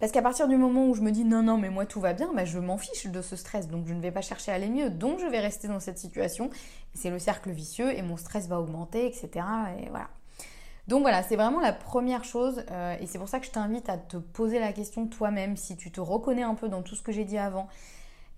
Parce 0.00 0.12
qu'à 0.12 0.22
partir 0.22 0.46
du 0.46 0.56
moment 0.56 0.86
où 0.86 0.94
je 0.94 1.00
me 1.00 1.10
dis 1.10 1.24
non, 1.24 1.42
non, 1.42 1.58
mais 1.58 1.70
moi 1.70 1.84
tout 1.84 2.00
va 2.00 2.12
bien, 2.12 2.32
bah, 2.34 2.44
je 2.44 2.58
m'en 2.58 2.78
fiche 2.78 3.06
de 3.06 3.20
ce 3.20 3.34
stress, 3.34 3.66
donc 3.68 3.86
je 3.86 3.94
ne 3.94 4.00
vais 4.00 4.12
pas 4.12 4.20
chercher 4.20 4.52
à 4.52 4.54
aller 4.54 4.68
mieux, 4.68 4.90
donc 4.90 5.18
je 5.18 5.26
vais 5.26 5.40
rester 5.40 5.66
dans 5.66 5.80
cette 5.80 5.98
situation. 5.98 6.50
C'est 6.94 7.10
le 7.10 7.18
cercle 7.18 7.50
vicieux 7.50 7.96
et 7.96 8.02
mon 8.02 8.16
stress 8.16 8.46
va 8.46 8.60
augmenter, 8.60 9.06
etc. 9.06 9.44
Et 9.80 9.88
voilà. 9.88 10.08
Donc 10.86 11.02
voilà, 11.02 11.22
c'est 11.22 11.36
vraiment 11.36 11.60
la 11.60 11.72
première 11.72 12.24
chose 12.24 12.64
euh, 12.70 12.96
et 13.00 13.06
c'est 13.06 13.18
pour 13.18 13.28
ça 13.28 13.40
que 13.40 13.46
je 13.46 13.50
t'invite 13.50 13.88
à 13.88 13.98
te 13.98 14.16
poser 14.16 14.58
la 14.58 14.72
question 14.72 15.06
toi-même 15.06 15.56
si 15.56 15.76
tu 15.76 15.90
te 15.90 16.00
reconnais 16.00 16.44
un 16.44 16.54
peu 16.54 16.68
dans 16.68 16.82
tout 16.82 16.94
ce 16.94 17.02
que 17.02 17.12
j'ai 17.12 17.24
dit 17.24 17.36
avant 17.36 17.68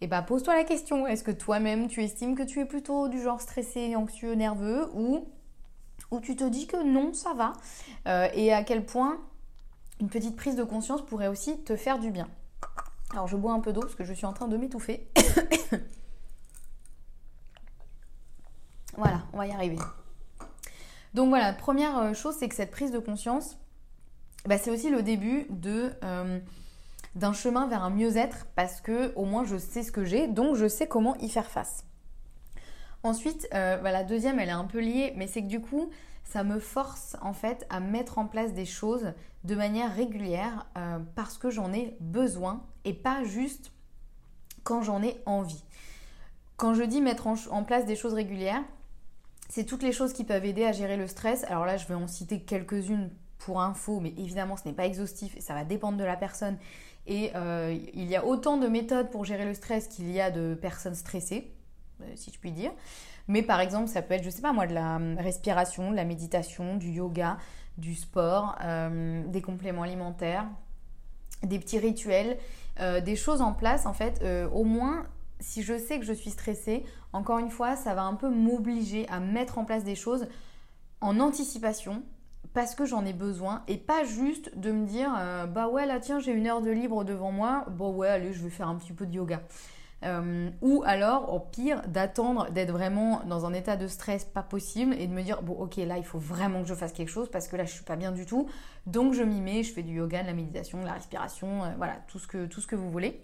et 0.02 0.04
eh 0.04 0.06
bah 0.06 0.20
ben, 0.20 0.26
pose-toi 0.28 0.56
la 0.56 0.64
question, 0.64 1.06
est-ce 1.06 1.22
que 1.22 1.30
toi-même 1.30 1.86
tu 1.86 2.02
estimes 2.02 2.34
que 2.34 2.42
tu 2.42 2.60
es 2.60 2.64
plutôt 2.64 3.08
du 3.08 3.20
genre 3.20 3.38
stressé, 3.38 3.94
anxieux, 3.96 4.32
nerveux 4.32 4.88
ou, 4.94 5.28
ou 6.10 6.20
tu 6.20 6.36
te 6.36 6.44
dis 6.44 6.66
que 6.66 6.82
non, 6.82 7.12
ça 7.12 7.34
va 7.34 7.52
euh, 8.08 8.26
Et 8.32 8.50
à 8.50 8.64
quel 8.64 8.86
point 8.86 9.20
une 10.00 10.08
petite 10.08 10.36
prise 10.36 10.56
de 10.56 10.64
conscience 10.64 11.04
pourrait 11.04 11.26
aussi 11.26 11.62
te 11.64 11.76
faire 11.76 11.98
du 11.98 12.10
bien? 12.10 12.28
Alors 13.10 13.28
je 13.28 13.36
bois 13.36 13.52
un 13.52 13.60
peu 13.60 13.74
d'eau 13.74 13.82
parce 13.82 13.94
que 13.94 14.04
je 14.04 14.14
suis 14.14 14.24
en 14.24 14.32
train 14.32 14.48
de 14.48 14.56
m'étouffer. 14.56 15.06
voilà, 18.96 19.20
on 19.34 19.36
va 19.36 19.46
y 19.48 19.52
arriver. 19.52 19.76
Donc 21.12 21.28
voilà, 21.28 21.52
première 21.52 21.98
euh, 21.98 22.14
chose, 22.14 22.36
c'est 22.38 22.48
que 22.48 22.54
cette 22.54 22.70
prise 22.70 22.90
de 22.90 23.00
conscience, 23.00 23.58
bah, 24.46 24.56
c'est 24.56 24.70
aussi 24.70 24.88
le 24.88 25.02
début 25.02 25.44
de... 25.50 25.92
Euh, 26.04 26.40
d'un 27.14 27.32
chemin 27.32 27.66
vers 27.66 27.82
un 27.82 27.90
mieux-être 27.90 28.46
parce 28.54 28.80
que 28.80 29.12
au 29.16 29.24
moins 29.24 29.44
je 29.44 29.56
sais 29.56 29.82
ce 29.82 29.92
que 29.92 30.04
j'ai, 30.04 30.28
donc 30.28 30.56
je 30.56 30.68
sais 30.68 30.86
comment 30.86 31.16
y 31.16 31.28
faire 31.28 31.50
face. 31.50 31.84
Ensuite, 33.02 33.48
euh, 33.54 33.78
bah, 33.78 33.92
la 33.92 34.04
deuxième, 34.04 34.38
elle 34.38 34.50
est 34.50 34.52
un 34.52 34.64
peu 34.64 34.80
liée, 34.80 35.14
mais 35.16 35.26
c'est 35.26 35.42
que 35.42 35.48
du 35.48 35.60
coup, 35.60 35.88
ça 36.24 36.44
me 36.44 36.58
force 36.58 37.16
en 37.22 37.32
fait 37.32 37.66
à 37.70 37.80
mettre 37.80 38.18
en 38.18 38.26
place 38.26 38.52
des 38.52 38.66
choses 38.66 39.12
de 39.44 39.54
manière 39.54 39.94
régulière 39.94 40.66
euh, 40.76 40.98
parce 41.14 41.38
que 41.38 41.50
j'en 41.50 41.72
ai 41.72 41.96
besoin 42.00 42.62
et 42.84 42.92
pas 42.92 43.24
juste 43.24 43.72
quand 44.64 44.82
j'en 44.82 45.02
ai 45.02 45.20
envie. 45.24 45.64
Quand 46.58 46.74
je 46.74 46.82
dis 46.82 47.00
mettre 47.00 47.26
en 47.26 47.64
place 47.64 47.86
des 47.86 47.96
choses 47.96 48.12
régulières, 48.12 48.62
c'est 49.48 49.64
toutes 49.64 49.82
les 49.82 49.92
choses 49.92 50.12
qui 50.12 50.24
peuvent 50.24 50.44
aider 50.44 50.64
à 50.64 50.72
gérer 50.72 50.96
le 50.96 51.06
stress. 51.06 51.44
Alors 51.44 51.64
là, 51.64 51.78
je 51.78 51.86
vais 51.86 51.94
en 51.94 52.06
citer 52.06 52.42
quelques-unes 52.42 53.10
pour 53.38 53.60
info, 53.62 53.98
mais 53.98 54.10
évidemment, 54.10 54.56
ce 54.56 54.68
n'est 54.68 54.74
pas 54.74 54.84
exhaustif 54.84 55.36
et 55.36 55.40
ça 55.40 55.54
va 55.54 55.64
dépendre 55.64 55.96
de 55.96 56.04
la 56.04 56.16
personne 56.16 56.58
et 57.06 57.32
euh, 57.34 57.76
il 57.94 58.08
y 58.08 58.16
a 58.16 58.24
autant 58.24 58.56
de 58.56 58.66
méthodes 58.66 59.10
pour 59.10 59.24
gérer 59.24 59.44
le 59.44 59.54
stress 59.54 59.88
qu'il 59.88 60.10
y 60.10 60.20
a 60.20 60.30
de 60.30 60.54
personnes 60.54 60.94
stressées, 60.94 61.52
euh, 62.02 62.04
si 62.14 62.30
je 62.32 62.38
puis 62.38 62.52
dire. 62.52 62.72
Mais 63.28 63.42
par 63.42 63.60
exemple, 63.60 63.88
ça 63.88 64.02
peut 64.02 64.14
être, 64.14 64.24
je 64.24 64.30
sais 64.30 64.42
pas 64.42 64.52
moi, 64.52 64.66
de 64.66 64.74
la 64.74 64.98
respiration, 65.18 65.90
de 65.90 65.96
la 65.96 66.04
méditation, 66.04 66.76
du 66.76 66.90
yoga, 66.90 67.38
du 67.78 67.94
sport, 67.94 68.56
euh, 68.62 69.24
des 69.26 69.40
compléments 69.40 69.82
alimentaires, 69.82 70.46
des 71.42 71.58
petits 71.58 71.78
rituels, 71.78 72.38
des 73.04 73.16
choses 73.16 73.42
en 73.42 73.52
place 73.52 73.84
en 73.84 73.92
fait. 73.92 74.24
au 74.54 74.64
moins, 74.64 75.06
si 75.38 75.62
je 75.62 75.76
sais 75.78 75.98
que 75.98 76.06
je 76.06 76.14
suis 76.14 76.30
stressée, 76.30 76.82
encore 77.12 77.38
une 77.38 77.50
fois, 77.50 77.76
ça 77.76 77.94
va 77.94 78.02
un 78.02 78.14
peu 78.14 78.30
m'obliger 78.30 79.06
à 79.08 79.20
mettre 79.20 79.58
en 79.58 79.66
place 79.66 79.84
des 79.84 79.94
choses 79.94 80.26
en 81.02 81.20
anticipation 81.20 82.02
parce 82.53 82.74
que 82.74 82.85
j'en 82.85 83.05
ai 83.05 83.12
besoin 83.12 83.62
et 83.68 83.76
pas 83.76 84.05
juste 84.05 84.59
de 84.59 84.72
me 84.72 84.87
dire 84.87 85.14
euh, 85.18 85.46
bah 85.46 85.68
ouais 85.68 85.87
là 85.87 86.00
tiens 86.00 86.18
j'ai 86.18 86.33
une 86.33 86.46
heure 86.46 86.62
de 86.62 86.70
libre 86.70 87.05
devant 87.05 87.31
moi 87.31 87.64
bon 87.70 87.94
ouais 87.94 88.09
allez 88.09 88.33
je 88.33 88.42
vais 88.42 88.50
faire 88.50 88.68
un 88.68 88.76
petit 88.76 88.92
peu 88.92 89.07
de 89.07 89.14
yoga. 89.14 89.42
Euh, 90.03 90.48
ou 90.62 90.83
alors 90.87 91.35
au 91.35 91.40
pire 91.40 91.83
d'attendre 91.87 92.50
d'être 92.50 92.70
vraiment 92.70 93.20
dans 93.26 93.44
un 93.44 93.53
état 93.53 93.76
de 93.76 93.87
stress 93.87 94.24
pas 94.24 94.42
possible 94.42 94.94
et 94.98 95.07
de 95.07 95.12
me 95.12 95.22
dire 95.22 95.42
bon 95.42 95.53
ok 95.53 95.76
là 95.76 95.98
il 95.98 96.05
faut 96.05 96.18
vraiment 96.18 96.62
que 96.62 96.68
je 96.68 96.74
fasse 96.74 96.92
quelque 96.92 97.11
chose 97.11 97.31
parce 97.31 97.48
que 97.48 97.57
là 97.57 97.66
je 97.66 97.72
suis 97.72 97.85
pas 97.85 97.96
bien 97.96 98.11
du 98.11 98.24
tout. 98.24 98.48
Donc 98.87 99.12
je 99.12 99.22
m'y 99.22 99.42
mets 99.42 99.62
je 99.62 99.72
fais 99.72 99.83
du 99.83 99.96
yoga 99.96 100.22
de 100.22 100.26
la 100.26 100.33
méditation 100.33 100.81
de 100.81 100.87
la 100.87 100.94
respiration 100.94 101.64
euh, 101.64 101.68
voilà 101.76 101.96
tout 102.09 102.18
ce 102.18 102.26
que 102.26 102.46
tout 102.46 102.62
ce 102.62 102.66
que 102.66 102.76
vous 102.76 102.90
voulez 102.90 103.22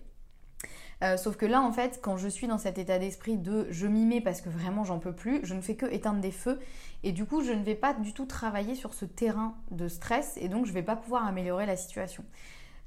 euh, 1.03 1.17
sauf 1.17 1.37
que 1.37 1.45
là, 1.45 1.61
en 1.61 1.73
fait, 1.73 2.01
quand 2.03 2.17
je 2.17 2.29
suis 2.29 2.47
dans 2.47 2.59
cet 2.59 2.79
état 2.79 2.99
d'esprit 2.99 3.37
de 3.37 3.67
je 3.71 3.87
m'y 3.87 4.07
mets 4.07 4.21
parce 4.21 4.41
que 4.41 4.49
vraiment 4.49 4.85
j'en 4.85 4.99
peux 4.99 5.13
plus, 5.13 5.41
je 5.43 5.55
ne 5.55 5.61
fais 5.61 5.75
que 5.75 5.87
éteindre 5.87 6.21
des 6.21 6.31
feux. 6.31 6.59
Et 7.03 7.13
du 7.13 7.27
coup, 7.27 7.43
je 7.43 7.53
ne 7.53 7.63
vais 7.63 7.75
pas 7.75 7.93
du 7.93 8.13
tout 8.13 8.25
travailler 8.25 8.75
sur 8.75 8.95
ce 8.95 9.05
terrain 9.05 9.57
de 9.71 9.89
stress 9.89 10.39
et 10.41 10.49
donc 10.49 10.65
je 10.65 10.71
ne 10.71 10.75
vais 10.75 10.83
pas 10.83 10.97
pouvoir 10.97 11.27
améliorer 11.27 11.67
la 11.67 11.77
situation. 11.77 12.25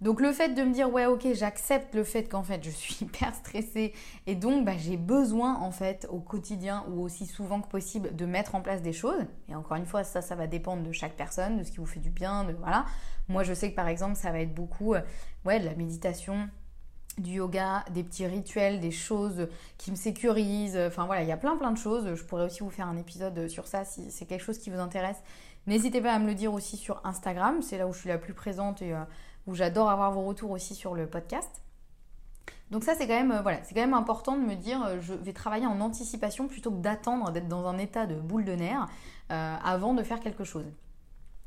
Donc 0.01 0.21
le 0.21 0.31
fait 0.31 0.53
de 0.55 0.63
me 0.63 0.71
dire 0.71 0.89
ouais 0.89 1.07
ok 1.07 1.27
j'accepte 1.33 1.93
le 1.93 2.05
fait 2.05 2.23
qu'en 2.23 2.41
fait 2.41 2.63
je 2.63 2.69
suis 2.69 2.99
hyper 3.01 3.35
stressée 3.35 3.93
et 4.27 4.35
donc 4.35 4.63
bah, 4.63 4.77
j'ai 4.77 4.95
besoin 4.95 5.55
en 5.55 5.71
fait 5.71 6.07
au 6.09 6.19
quotidien 6.19 6.85
ou 6.89 7.01
aussi 7.01 7.25
souvent 7.25 7.59
que 7.59 7.67
possible 7.67 8.15
de 8.15 8.25
mettre 8.25 8.55
en 8.55 8.61
place 8.61 8.81
des 8.81 8.93
choses. 8.93 9.25
Et 9.49 9.55
encore 9.55 9.75
une 9.75 9.85
fois 9.85 10.05
ça 10.05 10.21
ça 10.21 10.35
va 10.35 10.47
dépendre 10.47 10.83
de 10.83 10.91
chaque 10.93 11.17
personne 11.17 11.57
de 11.57 11.63
ce 11.63 11.71
qui 11.71 11.77
vous 11.77 11.85
fait 11.85 11.99
du 11.99 12.11
bien 12.11 12.45
de 12.45 12.53
voilà. 12.53 12.85
Moi 13.27 13.43
je 13.43 13.53
sais 13.53 13.71
que 13.71 13.75
par 13.75 13.89
exemple 13.89 14.15
ça 14.15 14.31
va 14.31 14.39
être 14.39 14.55
beaucoup 14.55 14.93
euh, 14.93 15.01
de 15.45 15.65
la 15.65 15.75
méditation 15.75 16.49
du 17.19 17.33
yoga, 17.33 17.85
des 17.93 18.03
petits 18.03 18.25
rituels, 18.25 18.79
des 18.79 18.91
choses 18.91 19.47
qui 19.77 19.91
me 19.91 19.95
sécurisent. 19.95 20.77
Enfin 20.77 21.05
voilà, 21.05 21.23
il 21.23 21.27
y 21.27 21.31
a 21.31 21.37
plein 21.37 21.57
plein 21.57 21.71
de 21.71 21.77
choses. 21.77 22.15
Je 22.15 22.23
pourrais 22.23 22.45
aussi 22.45 22.61
vous 22.61 22.69
faire 22.69 22.87
un 22.87 22.97
épisode 22.97 23.47
sur 23.47 23.67
ça 23.67 23.85
si 23.85 24.11
c'est 24.11 24.25
quelque 24.25 24.43
chose 24.43 24.57
qui 24.57 24.69
vous 24.69 24.79
intéresse. 24.79 25.21
N'hésitez 25.67 26.01
pas 26.01 26.13
à 26.13 26.19
me 26.19 26.25
le 26.25 26.33
dire 26.33 26.53
aussi 26.53 26.77
sur 26.77 26.99
Instagram, 27.03 27.61
c'est 27.61 27.77
là 27.77 27.87
où 27.87 27.93
je 27.93 27.99
suis 27.99 28.09
la 28.09 28.17
plus 28.17 28.33
présente 28.33 28.81
et 28.81 28.93
euh, 28.93 29.03
où 29.45 29.53
j'adore 29.53 29.89
avoir 29.89 30.11
vos 30.11 30.23
retours 30.23 30.51
aussi 30.51 30.73
sur 30.73 30.95
le 30.95 31.05
podcast. 31.05 31.61
Donc 32.71 32.83
ça 32.83 32.95
c'est 32.95 33.07
quand 33.07 33.23
même 33.23 33.31
euh, 33.31 33.95
important 33.95 34.35
de 34.35 34.41
me 34.41 34.55
dire 34.55 34.83
euh, 34.83 34.97
je 34.99 35.13
vais 35.13 35.33
travailler 35.33 35.67
en 35.67 35.79
anticipation 35.81 36.47
plutôt 36.47 36.71
que 36.71 36.77
d'attendre 36.77 37.31
d'être 37.31 37.47
dans 37.47 37.67
un 37.67 37.77
état 37.77 38.05
de 38.05 38.15
boule 38.15 38.45
de 38.45 38.53
nerfs 38.53 38.87
avant 39.29 39.93
de 39.93 40.01
faire 40.01 40.19
quelque 40.21 40.43
chose. 40.43 40.65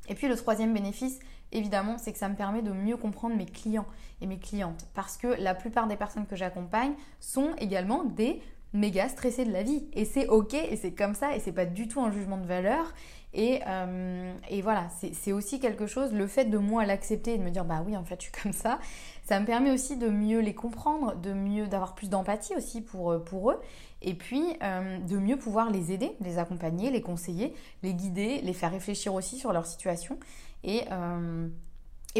Et 0.09 0.15
puis 0.15 0.29
le 0.29 0.37
troisième 0.37 0.73
bénéfice, 0.73 1.19
évidemment, 1.53 1.99
c'est 1.99 2.13
que 2.13 2.19
ça 2.19 2.29
me 2.29 2.35
permet 2.35 2.63
de 2.63 2.73
mieux 2.73 2.97
comprendre 2.97 3.37
mes 3.37 3.47
clients 3.47 3.87
et 4.21 4.27
mes 4.27 4.39
clientes. 4.39 4.87
Parce 4.95 5.17
que 5.17 5.29
la 5.29 5.55
plupart 5.55 5.87
des 5.87 5.97
personnes 5.97 6.27
que 6.27 6.37
j'accompagne 6.37 6.95
sont 7.21 7.55
également 7.59 8.05
des 8.05 8.43
méga 8.73 9.09
stressé 9.09 9.45
de 9.45 9.53
la 9.53 9.63
vie. 9.63 9.85
Et 9.93 10.05
c'est 10.05 10.29
ok, 10.29 10.55
et 10.55 10.77
c'est 10.77 10.93
comme 10.93 11.15
ça, 11.15 11.37
et 11.37 11.41
c'est 11.41 11.53
pas 11.53 11.67
du 11.67 11.89
tout 11.89 12.01
un 12.01 12.11
jugement 12.11 12.39
de 12.39 12.47
valeur. 12.47 12.93
Et, 13.35 13.61
euh, 13.67 14.35
voilà, 14.63 14.89
c'est 15.13 15.33
aussi 15.33 15.59
quelque 15.59 15.87
chose, 15.87 16.13
le 16.13 16.27
fait 16.27 16.45
de 16.45 16.59
moi 16.59 16.85
l'accepter 16.85 17.35
et 17.35 17.39
de 17.39 17.43
me 17.43 17.51
dire 17.51 17.65
bah 17.65 17.83
oui 17.87 17.97
en 17.97 18.05
fait 18.05 18.17
je 18.21 18.25
suis 18.25 18.43
comme 18.43 18.53
ça, 18.53 18.79
ça 19.25 19.41
me 19.41 19.47
permet 19.47 19.71
aussi 19.71 19.97
de 19.97 20.09
mieux 20.09 20.41
les 20.41 20.55
comprendre, 20.55 21.17
de 21.17 21.33
mieux 21.33 21.67
d'avoir 21.67 21.95
plus 21.95 22.11
d'empathie 22.11 22.55
aussi 22.57 22.83
pour, 22.83 23.25
pour 23.25 23.53
eux, 23.53 23.61
et 24.03 24.13
puis 24.13 24.45
euh, 24.63 24.99
de 24.99 25.17
mieux 25.17 25.39
pouvoir 25.39 25.71
les 25.71 25.93
aider, 25.93 26.13
les 26.21 26.37
accompagner, 26.37 26.91
les 26.91 27.01
conseiller, 27.01 27.55
les 27.83 27.95
guider, 27.95 28.43
les 28.43 28.53
faire 28.53 28.71
réfléchir 28.71 29.15
aussi 29.15 29.39
sur 29.39 29.55
leur 29.55 29.65
situation, 29.65 30.19
et, 30.63 30.83
euh, 30.93 31.49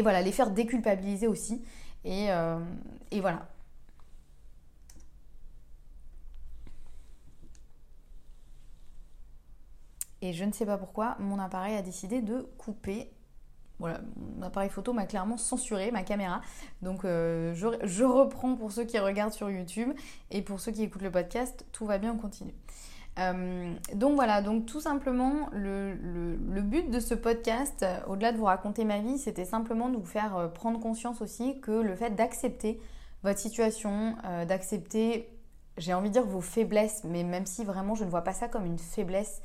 voilà, 0.01 0.23
les 0.23 0.31
faire 0.31 0.49
déculpabiliser 0.49 1.27
aussi. 1.27 1.61
Et 2.05 2.27
voilà, 3.21 3.47
Et 10.23 10.31
je 10.31 10.45
ne 10.45 10.53
sais 10.53 10.65
pas 10.65 10.77
pourquoi, 10.77 11.17
mon 11.19 11.37
appareil 11.37 11.75
a 11.75 11.81
décidé 11.81 12.21
de 12.21 12.47
couper. 12.57 13.11
Voilà, 13.77 13.99
mon 14.15 14.41
appareil 14.41 14.69
photo 14.69 14.93
m'a 14.93 15.05
clairement 15.05 15.35
censuré, 15.35 15.91
ma 15.91 16.03
caméra. 16.03 16.39
Donc 16.81 17.03
euh, 17.03 17.53
je, 17.53 18.03
reprends 18.05 18.55
pour 18.55 18.71
ceux 18.71 18.85
qui 18.85 18.97
regardent 18.99 19.33
sur 19.33 19.51
YouTube 19.51 19.89
et 20.31 20.41
pour 20.41 20.61
ceux 20.61 20.71
qui 20.71 20.83
écoutent 20.83 21.01
le 21.01 21.11
podcast, 21.11 21.65
tout 21.73 21.85
va 21.85 21.97
bien, 21.97 22.13
on 22.13 22.17
continue. 22.17 22.53
Euh, 23.19 23.73
donc 23.95 24.15
voilà, 24.15 24.41
donc 24.41 24.65
tout 24.65 24.79
simplement, 24.79 25.49
le, 25.51 25.93
but 26.61 26.89
de 26.89 27.01
ce 27.01 27.15
podcast, 27.15 27.85
au-delà 28.07 28.31
de 28.31 28.37
vous 28.37 28.45
raconter 28.45 28.85
ma 28.85 28.99
vie, 28.99 29.17
c'était 29.17 29.43
simplement 29.43 29.89
de 29.89 29.97
vous 29.97 30.05
faire 30.05 30.37
euh, 30.37 30.47
prendre 30.47 30.79
conscience 30.79 31.21
aussi 31.21 31.59
que 31.59 31.71
le 31.71 31.97
fait 31.97 32.11
d'accepter 32.11 32.79
votre 33.23 33.39
situation, 33.39 34.15
d'accepter, 34.47 35.29
j'ai 35.77 35.93
envie 35.93 36.09
de 36.09 36.13
dire 36.13 36.25
vos 36.25 36.41
faiblesses, 36.41 37.03
mais 37.03 37.23
même 37.23 37.45
si 37.45 37.63
vraiment 37.65 37.95
je 37.95 38.05
ne 38.05 38.09
vois 38.09 38.21
pas 38.21 38.33
ça 38.33 38.49
comme 38.49 38.65
une 38.65 38.79
faiblesse, 38.79 39.41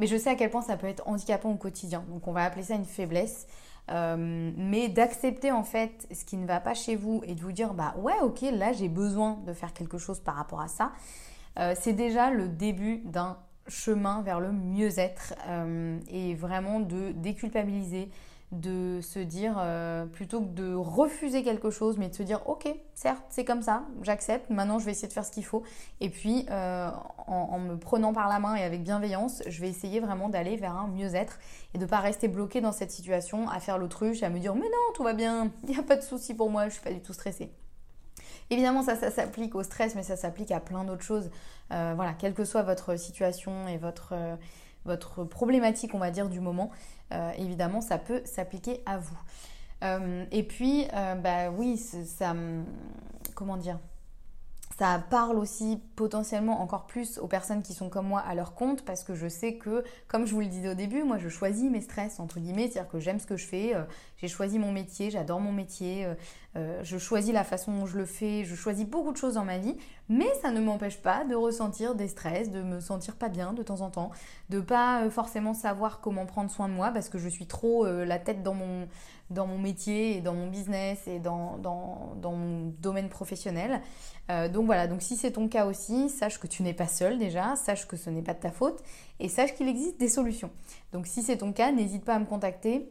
mais 0.00 0.06
je 0.06 0.16
sais 0.16 0.30
à 0.30 0.34
quel 0.34 0.50
point 0.50 0.62
ça 0.62 0.76
peut 0.76 0.88
être 0.88 1.06
handicapant 1.06 1.50
au 1.50 1.56
quotidien. 1.56 2.04
Donc 2.08 2.26
on 2.26 2.32
va 2.32 2.42
appeler 2.42 2.64
ça 2.64 2.74
une 2.74 2.84
faiblesse. 2.84 3.46
Euh, 3.90 4.52
mais 4.56 4.88
d'accepter 4.88 5.50
en 5.50 5.64
fait 5.64 6.06
ce 6.12 6.24
qui 6.24 6.36
ne 6.36 6.46
va 6.46 6.60
pas 6.60 6.74
chez 6.74 6.94
vous 6.94 7.22
et 7.26 7.34
de 7.34 7.40
vous 7.40 7.50
dire 7.50 7.74
bah 7.74 7.96
ouais 7.98 8.12
ok 8.22 8.42
là 8.52 8.72
j'ai 8.72 8.88
besoin 8.88 9.38
de 9.46 9.52
faire 9.52 9.72
quelque 9.72 9.98
chose 9.98 10.20
par 10.20 10.36
rapport 10.36 10.60
à 10.60 10.68
ça, 10.68 10.92
euh, 11.58 11.74
c'est 11.78 11.94
déjà 11.94 12.30
le 12.30 12.48
début 12.48 12.98
d'un 13.04 13.36
chemin 13.66 14.22
vers 14.22 14.38
le 14.38 14.52
mieux-être 14.52 15.34
euh, 15.48 15.98
et 16.08 16.34
vraiment 16.34 16.78
de 16.78 17.10
déculpabiliser, 17.12 18.10
de 18.52 19.00
se 19.00 19.20
dire, 19.20 19.54
euh, 19.58 20.06
plutôt 20.06 20.40
que 20.40 20.48
de 20.48 20.74
refuser 20.74 21.44
quelque 21.44 21.70
chose, 21.70 21.98
mais 21.98 22.08
de 22.08 22.14
se 22.14 22.24
dire, 22.24 22.40
ok, 22.48 22.68
certes, 22.94 23.24
c'est 23.28 23.44
comme 23.44 23.62
ça, 23.62 23.84
j'accepte, 24.02 24.50
maintenant 24.50 24.80
je 24.80 24.86
vais 24.86 24.90
essayer 24.90 25.06
de 25.06 25.12
faire 25.12 25.24
ce 25.24 25.30
qu'il 25.30 25.44
faut. 25.44 25.62
Et 26.00 26.10
puis, 26.10 26.46
euh, 26.50 26.90
en, 27.28 27.58
me 27.60 27.76
prenant 27.76 28.12
par 28.12 28.28
la 28.28 28.40
main 28.40 28.56
et 28.56 28.62
avec 28.62 28.82
bienveillance, 28.82 29.42
je 29.46 29.60
vais 29.60 29.68
essayer 29.68 30.00
vraiment 30.00 30.28
d'aller 30.28 30.56
vers 30.56 30.76
un 30.76 30.88
mieux-être 30.88 31.38
et 31.74 31.78
de 31.78 31.84
ne 31.84 31.88
pas 31.88 32.00
rester 32.00 32.26
bloqué 32.26 32.60
dans 32.60 32.72
cette 32.72 32.90
situation, 32.90 33.48
à 33.48 33.60
faire 33.60 33.78
l'autruche, 33.78 34.24
à 34.24 34.30
me 34.30 34.40
dire, 34.40 34.54
mais 34.54 34.62
non, 34.62 34.94
tout 34.94 35.04
va 35.04 35.12
bien, 35.12 35.52
il 35.62 35.70
n'y 35.70 35.78
a 35.78 35.84
pas 35.84 35.96
de 35.96 36.02
souci 36.02 36.34
pour 36.34 36.50
moi, 36.50 36.68
je 36.68 36.74
suis 36.74 36.82
pas 36.82 36.92
du 36.92 37.00
tout 37.00 37.12
stressée. 37.12 37.52
Évidemment, 38.52 38.82
ça, 38.82 38.96
ça 38.96 39.12
s'applique 39.12 39.54
au 39.54 39.62
stress, 39.62 39.94
mais 39.94 40.02
ça 40.02 40.16
s'applique 40.16 40.50
à 40.50 40.58
plein 40.58 40.82
d'autres 40.82 41.04
choses. 41.04 41.30
Euh, 41.72 41.92
voilà, 41.94 42.14
quelle 42.14 42.34
que 42.34 42.44
soit 42.44 42.62
votre 42.62 42.96
situation 42.96 43.68
et 43.68 43.78
votre 43.78 44.12
votre 44.84 45.24
problématique, 45.24 45.94
on 45.94 45.98
va 45.98 46.10
dire, 46.10 46.28
du 46.28 46.40
moment, 46.40 46.70
euh, 47.12 47.32
évidemment, 47.38 47.80
ça 47.80 47.98
peut 47.98 48.22
s'appliquer 48.24 48.82
à 48.86 48.98
vous. 48.98 49.18
Euh, 49.82 50.24
et 50.30 50.42
puis, 50.42 50.86
euh, 50.94 51.14
bah 51.14 51.50
oui, 51.50 51.76
ça, 51.76 52.34
comment 53.34 53.56
dire, 53.56 53.78
ça 54.78 55.02
parle 55.10 55.38
aussi 55.38 55.80
potentiellement 55.96 56.62
encore 56.62 56.86
plus 56.86 57.18
aux 57.18 57.26
personnes 57.26 57.62
qui 57.62 57.74
sont 57.74 57.88
comme 57.90 58.06
moi 58.06 58.20
à 58.20 58.34
leur 58.34 58.54
compte 58.54 58.84
parce 58.84 59.04
que 59.04 59.14
je 59.14 59.28
sais 59.28 59.54
que, 59.54 59.84
comme 60.08 60.26
je 60.26 60.34
vous 60.34 60.40
le 60.40 60.46
disais 60.46 60.70
au 60.70 60.74
début, 60.74 61.02
moi 61.02 61.18
je 61.18 61.28
choisis 61.28 61.70
mes 61.70 61.82
stress, 61.82 62.20
entre 62.20 62.40
guillemets, 62.40 62.68
c'est-à-dire 62.68 62.90
que 62.90 62.98
j'aime 62.98 63.20
ce 63.20 63.26
que 63.26 63.36
je 63.36 63.46
fais, 63.46 63.74
j'ai 64.20 64.28
choisi 64.28 64.58
mon 64.58 64.72
métier, 64.72 65.10
j'adore 65.10 65.40
mon 65.40 65.52
métier, 65.52 66.04
euh, 66.04 66.14
euh, 66.56 66.80
je 66.82 66.98
choisis 66.98 67.32
la 67.32 67.44
façon 67.44 67.72
dont 67.72 67.86
je 67.86 67.96
le 67.96 68.04
fais, 68.04 68.44
je 68.44 68.54
choisis 68.54 68.86
beaucoup 68.86 69.12
de 69.12 69.16
choses 69.16 69.34
dans 69.34 69.44
ma 69.44 69.58
vie, 69.58 69.76
mais 70.08 70.28
ça 70.42 70.50
ne 70.50 70.60
m'empêche 70.60 70.98
pas 70.98 71.24
de 71.24 71.34
ressentir 71.34 71.94
des 71.94 72.08
stress, 72.08 72.50
de 72.50 72.62
me 72.62 72.80
sentir 72.80 73.16
pas 73.16 73.28
bien 73.28 73.52
de 73.52 73.62
temps 73.62 73.80
en 73.80 73.90
temps, 73.90 74.10
de 74.48 74.60
pas 74.60 75.08
forcément 75.10 75.54
savoir 75.54 76.00
comment 76.00 76.26
prendre 76.26 76.50
soin 76.50 76.68
de 76.68 76.74
moi 76.74 76.90
parce 76.90 77.08
que 77.08 77.18
je 77.18 77.28
suis 77.28 77.46
trop 77.46 77.86
la 77.86 78.18
tête 78.18 78.42
dans 78.42 78.54
mon 78.54 78.88
dans 79.30 79.46
mon 79.46 79.58
métier 79.58 80.16
et 80.16 80.20
dans 80.20 80.34
mon 80.34 80.48
business 80.48 81.06
et 81.06 81.20
dans, 81.20 81.56
dans, 81.58 82.14
dans 82.20 82.32
mon 82.32 82.74
domaine 82.80 83.08
professionnel. 83.08 83.80
Euh, 84.30 84.48
donc 84.48 84.66
voilà, 84.66 84.86
donc 84.86 85.02
si 85.02 85.16
c'est 85.16 85.32
ton 85.32 85.48
cas 85.48 85.66
aussi, 85.66 86.08
sache 86.08 86.38
que 86.38 86.46
tu 86.46 86.62
n'es 86.62 86.74
pas 86.74 86.88
seul 86.88 87.18
déjà, 87.18 87.54
sache 87.56 87.86
que 87.86 87.96
ce 87.96 88.10
n'est 88.10 88.22
pas 88.22 88.34
de 88.34 88.40
ta 88.40 88.50
faute 88.50 88.82
et 89.20 89.28
sache 89.28 89.54
qu'il 89.54 89.68
existe 89.68 89.98
des 89.98 90.08
solutions. 90.08 90.50
Donc 90.92 91.06
si 91.06 91.22
c'est 91.22 91.38
ton 91.38 91.52
cas, 91.52 91.70
n'hésite 91.70 92.04
pas 92.04 92.14
à 92.14 92.18
me 92.18 92.26
contacter 92.26 92.90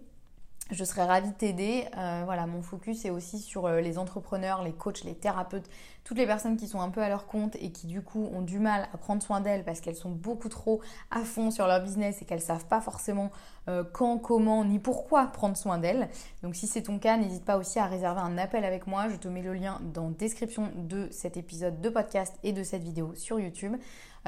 je 0.71 0.83
serais 0.83 1.05
ravie 1.05 1.29
de 1.29 1.35
t'aider. 1.35 1.85
Euh, 1.97 2.21
voilà, 2.25 2.45
mon 2.45 2.61
focus 2.61 3.05
est 3.05 3.09
aussi 3.09 3.39
sur 3.39 3.65
euh, 3.65 3.81
les 3.81 3.97
entrepreneurs, 3.97 4.63
les 4.63 4.71
coachs, 4.71 5.03
les 5.03 5.15
thérapeutes, 5.15 5.69
toutes 6.03 6.17
les 6.17 6.27
personnes 6.27 6.57
qui 6.57 6.67
sont 6.67 6.79
un 6.79 6.89
peu 6.89 7.01
à 7.01 7.09
leur 7.09 7.25
compte 7.25 7.55
et 7.55 7.71
qui 7.71 7.87
du 7.87 8.01
coup 8.01 8.29
ont 8.33 8.41
du 8.41 8.59
mal 8.59 8.87
à 8.93 8.97
prendre 8.97 9.21
soin 9.21 9.41
d'elles 9.41 9.63
parce 9.63 9.81
qu'elles 9.81 9.95
sont 9.95 10.11
beaucoup 10.11 10.49
trop 10.49 10.81
à 11.09 11.21
fond 11.21 11.49
sur 11.49 11.65
leur 11.67 11.81
business 11.81 12.21
et 12.21 12.25
qu'elles 12.25 12.41
savent 12.41 12.65
pas 12.65 12.81
forcément 12.81 13.31
euh, 13.67 13.83
quand, 13.83 14.19
comment 14.19 14.63
ni 14.63 14.77
pourquoi 14.77 15.25
prendre 15.27 15.57
soin 15.57 15.79
d'elles. 15.79 16.07
Donc 16.43 16.55
si 16.55 16.67
c'est 16.67 16.83
ton 16.83 16.99
cas, 16.99 17.17
n'hésite 17.17 17.45
pas 17.45 17.57
aussi 17.57 17.79
à 17.79 17.85
réserver 17.85 18.21
un 18.21 18.37
appel 18.37 18.63
avec 18.63 18.85
moi. 18.85 19.09
Je 19.09 19.15
te 19.15 19.27
mets 19.27 19.41
le 19.41 19.53
lien 19.53 19.79
dans 19.93 20.09
la 20.09 20.13
description 20.13 20.71
de 20.75 21.07
cet 21.11 21.35
épisode 21.35 21.81
de 21.81 21.89
podcast 21.89 22.35
et 22.43 22.53
de 22.53 22.63
cette 22.63 22.83
vidéo 22.83 23.13
sur 23.15 23.39
YouTube. 23.39 23.75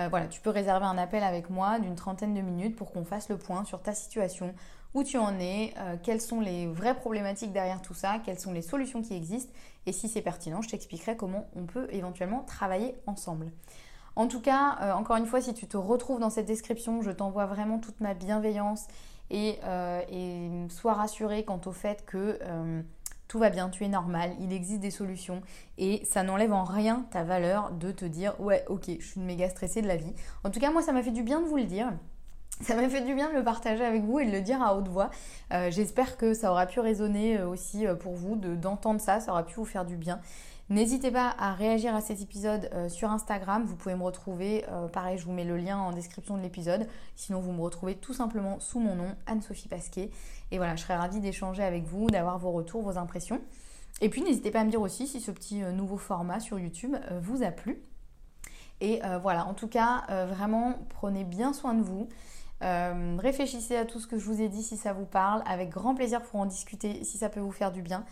voilà, 0.10 0.26
tu 0.26 0.42
peux 0.42 0.50
réserver 0.50 0.86
un 0.86 0.98
appel 0.98 1.22
avec 1.22 1.52
moi 1.52 1.78
d'une 1.78 1.96
trentaine 1.96 2.34
de 2.34 2.42
minutes 2.42 2.76
pour 2.76 2.92
qu'on 2.92 3.04
fasse 3.04 3.30
le 3.30 3.38
point 3.38 3.66
sur 3.66 3.84
ta 3.84 3.94
situation 3.94 4.56
où 4.94 5.04
tu 5.04 5.18
en 5.18 5.40
es, 5.40 5.74
euh, 5.78 5.96
quelles 6.02 6.22
sont 6.22 6.42
les 6.42 6.68
vraies 6.68 6.96
problématiques 6.96 7.52
derrière 7.52 7.82
tout 7.82 7.94
ça, 7.94 8.20
quelles 8.26 8.40
sont 8.40 8.52
les 8.52 8.62
solutions 8.62 9.02
qui 9.02 9.14
existent, 9.14 9.54
et 9.86 9.92
si 9.92 10.10
c'est 10.10 10.22
pertinent, 10.22 10.62
je 10.62 10.70
t'expliquerai 10.70 11.16
comment 11.16 11.48
on 11.56 11.66
peut 11.66 11.88
éventuellement 11.92 12.44
travailler 12.44 12.96
ensemble. 13.08 13.52
En 14.16 14.28
tout 14.28 14.42
cas, 14.42 14.78
euh, 14.82 14.92
encore 14.94 15.16
une 15.16 15.26
fois, 15.26 15.42
si 15.42 15.54
tu 15.54 15.68
te 15.68 15.78
retrouves 15.78 16.20
dans 16.20 16.30
cette 16.30 16.46
description, 16.46 17.02
je 17.02 17.12
t'envoie 17.12 17.46
vraiment 17.46 17.80
toute 17.80 18.00
ma 18.02 18.14
bienveillance 18.14 18.88
et, 19.30 19.60
euh, 19.64 20.68
sois 20.70 20.94
rassuré 20.94 21.46
quant 21.46 21.62
au 21.66 21.72
fait 21.72 22.06
que 22.06 22.38
tout 23.32 23.40
va 23.40 23.50
bien, 23.50 23.70
tu 23.70 23.86
es 23.86 23.88
normal, 23.88 24.36
il 24.42 24.52
existe 24.52 24.82
des 24.82 24.92
solutions 24.92 25.42
et 25.78 26.04
ça 26.04 26.22
n'enlève 26.22 26.52
en 26.52 26.66
rien 26.66 27.06
ta 27.12 27.24
valeur 27.24 27.72
de 27.72 27.94
te 27.94 28.04
dire 28.04 28.38
ouais 28.42 28.66
ok, 28.68 28.90
je 29.00 29.08
suis 29.08 29.22
méga 29.22 29.48
stressée 29.50 29.82
de 29.82 29.88
la 29.88 29.96
vie. 29.96 30.14
En 30.44 30.50
tout 30.50 30.60
cas, 30.60 30.70
moi 30.70 30.82
ça 30.82 30.92
m'a 30.92 31.02
fait 31.02 31.12
du 31.12 31.24
bien 31.24 31.40
de 31.40 31.46
vous 31.46 31.56
le 31.56 31.64
dire. 31.64 31.94
Ça 32.62 32.76
m'a 32.76 32.88
fait 32.90 33.02
du 33.02 33.16
bien 33.16 33.30
de 33.30 33.36
le 33.36 33.44
partager 33.44 33.84
avec 33.84 34.04
vous 34.04 34.20
et 34.20 34.26
de 34.26 34.32
le 34.32 34.42
dire 34.42 34.62
à 34.62 34.76
haute 34.76 34.88
voix. 34.88 35.10
Euh, 35.52 35.72
j'espère 35.72 36.16
que 36.16 36.36
ça 36.36 36.52
aura 36.52 36.68
pu 36.68 36.80
résonner 36.80 37.40
euh, 37.40 37.48
aussi 37.48 37.88
euh, 37.88 37.96
pour 37.96 38.14
vous, 38.14 38.36
d'entendre 38.36 39.02
ça, 39.02 39.20
ça 39.20 39.32
aura 39.32 39.44
pu 39.44 39.56
vous 39.56 39.66
faire 39.66 39.84
du 39.84 39.96
bien. 39.96 40.20
N'hésitez 40.70 41.10
pas 41.10 41.34
à 41.40 41.54
réagir 41.54 41.96
à 41.96 42.02
cet 42.02 42.22
épisode 42.22 42.70
sur 42.88 43.12
Instagram. 43.12 43.66
Vous 43.66 43.76
pouvez 43.76 43.94
me 43.94 44.04
retrouver, 44.04 44.64
pareil, 44.94 45.18
je 45.18 45.26
vous 45.26 45.34
mets 45.34 45.44
le 45.44 45.58
lien 45.58 45.78
en 45.78 45.92
description 45.92 46.38
de 46.38 46.42
l'épisode. 46.42 46.88
Sinon, 47.14 47.42
vous 47.42 47.52
me 47.52 47.60
retrouvez 47.60 47.96
tout 47.96 48.14
simplement 48.14 48.58
sous 48.62 48.80
mon 48.80 48.96
nom, 48.96 49.14
Anne-Sophie 49.26 49.68
Pasquet. 49.68 50.12
Et 50.50 50.56
voilà, 50.56 50.78
je 50.78 50.84
serais 50.84 50.96
ravie 50.96 51.20
d'échanger 51.20 51.62
avec 51.62 51.84
vous, 51.84 52.10
d'avoir 52.10 52.40
vos 52.40 52.52
retours, 52.52 52.84
vos 52.84 52.98
impressions. 52.98 53.42
Et 54.00 54.08
puis, 54.08 54.22
n'hésitez 54.22 54.50
pas 54.50 54.62
à 54.62 54.64
me 54.64 54.70
dire 54.70 54.80
aussi 54.80 55.08
si 55.08 55.20
ce 55.20 55.32
petit 55.32 55.60
nouveau 55.60 55.98
format 55.98 56.40
sur 56.40 56.58
YouTube 56.58 56.96
vous 57.22 57.44
a 57.44 57.52
plu. 57.52 57.84
Et 58.80 59.02
voilà, 59.22 59.48
en 59.48 59.54
tout 59.54 59.68
cas, 59.68 60.06
vraiment, 60.28 60.76
prenez 60.88 61.26
bien 61.26 61.52
soin 61.52 61.74
de 61.74 61.82
vous. 61.82 62.08
Euh, 62.62 63.18
réfléchissez 63.20 63.76
à 63.76 63.86
tout 63.86 64.00
ce 64.00 64.08
que 64.08 64.18
je 64.18 64.26
vous 64.26 64.42
ai 64.42 64.50
dit 64.50 64.64
si 64.64 64.78
ça 64.78 64.94
vous 64.94 65.06
parle, 65.06 65.44
avec 65.46 65.70
grand 65.70 65.96
plaisir 65.96 66.22
pour 66.22 66.40
en 66.40 66.46
discuter 66.46 67.04
si 67.04 67.18
ça 67.18 67.30
peut 67.30 67.40
vous 67.40 67.52
faire 67.52 67.72
du 67.72 67.82
bien. 67.82 68.06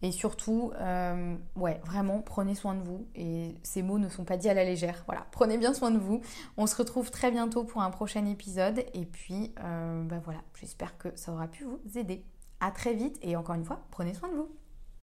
Et 0.00 0.12
surtout, 0.12 0.70
euh, 0.80 1.34
ouais, 1.56 1.80
vraiment, 1.84 2.20
prenez 2.20 2.54
soin 2.54 2.74
de 2.74 2.82
vous. 2.82 3.06
Et 3.16 3.56
ces 3.62 3.82
mots 3.82 3.98
ne 3.98 4.08
sont 4.08 4.24
pas 4.24 4.36
dits 4.36 4.48
à 4.48 4.54
la 4.54 4.64
légère. 4.64 5.02
Voilà, 5.06 5.26
prenez 5.32 5.58
bien 5.58 5.74
soin 5.74 5.90
de 5.90 5.98
vous. 5.98 6.20
On 6.56 6.66
se 6.66 6.76
retrouve 6.76 7.10
très 7.10 7.30
bientôt 7.30 7.64
pour 7.64 7.82
un 7.82 7.90
prochain 7.90 8.24
épisode. 8.26 8.84
Et 8.94 9.04
puis, 9.04 9.52
euh, 9.60 10.04
bah 10.04 10.20
voilà, 10.24 10.40
j'espère 10.54 10.96
que 10.98 11.08
ça 11.16 11.32
aura 11.32 11.48
pu 11.48 11.64
vous 11.64 11.80
aider. 11.98 12.24
À 12.60 12.70
très 12.70 12.94
vite 12.94 13.18
et 13.22 13.36
encore 13.36 13.56
une 13.56 13.64
fois, 13.64 13.86
prenez 13.90 14.14
soin 14.14 14.28
de 14.28 14.36
vous. 14.36 14.57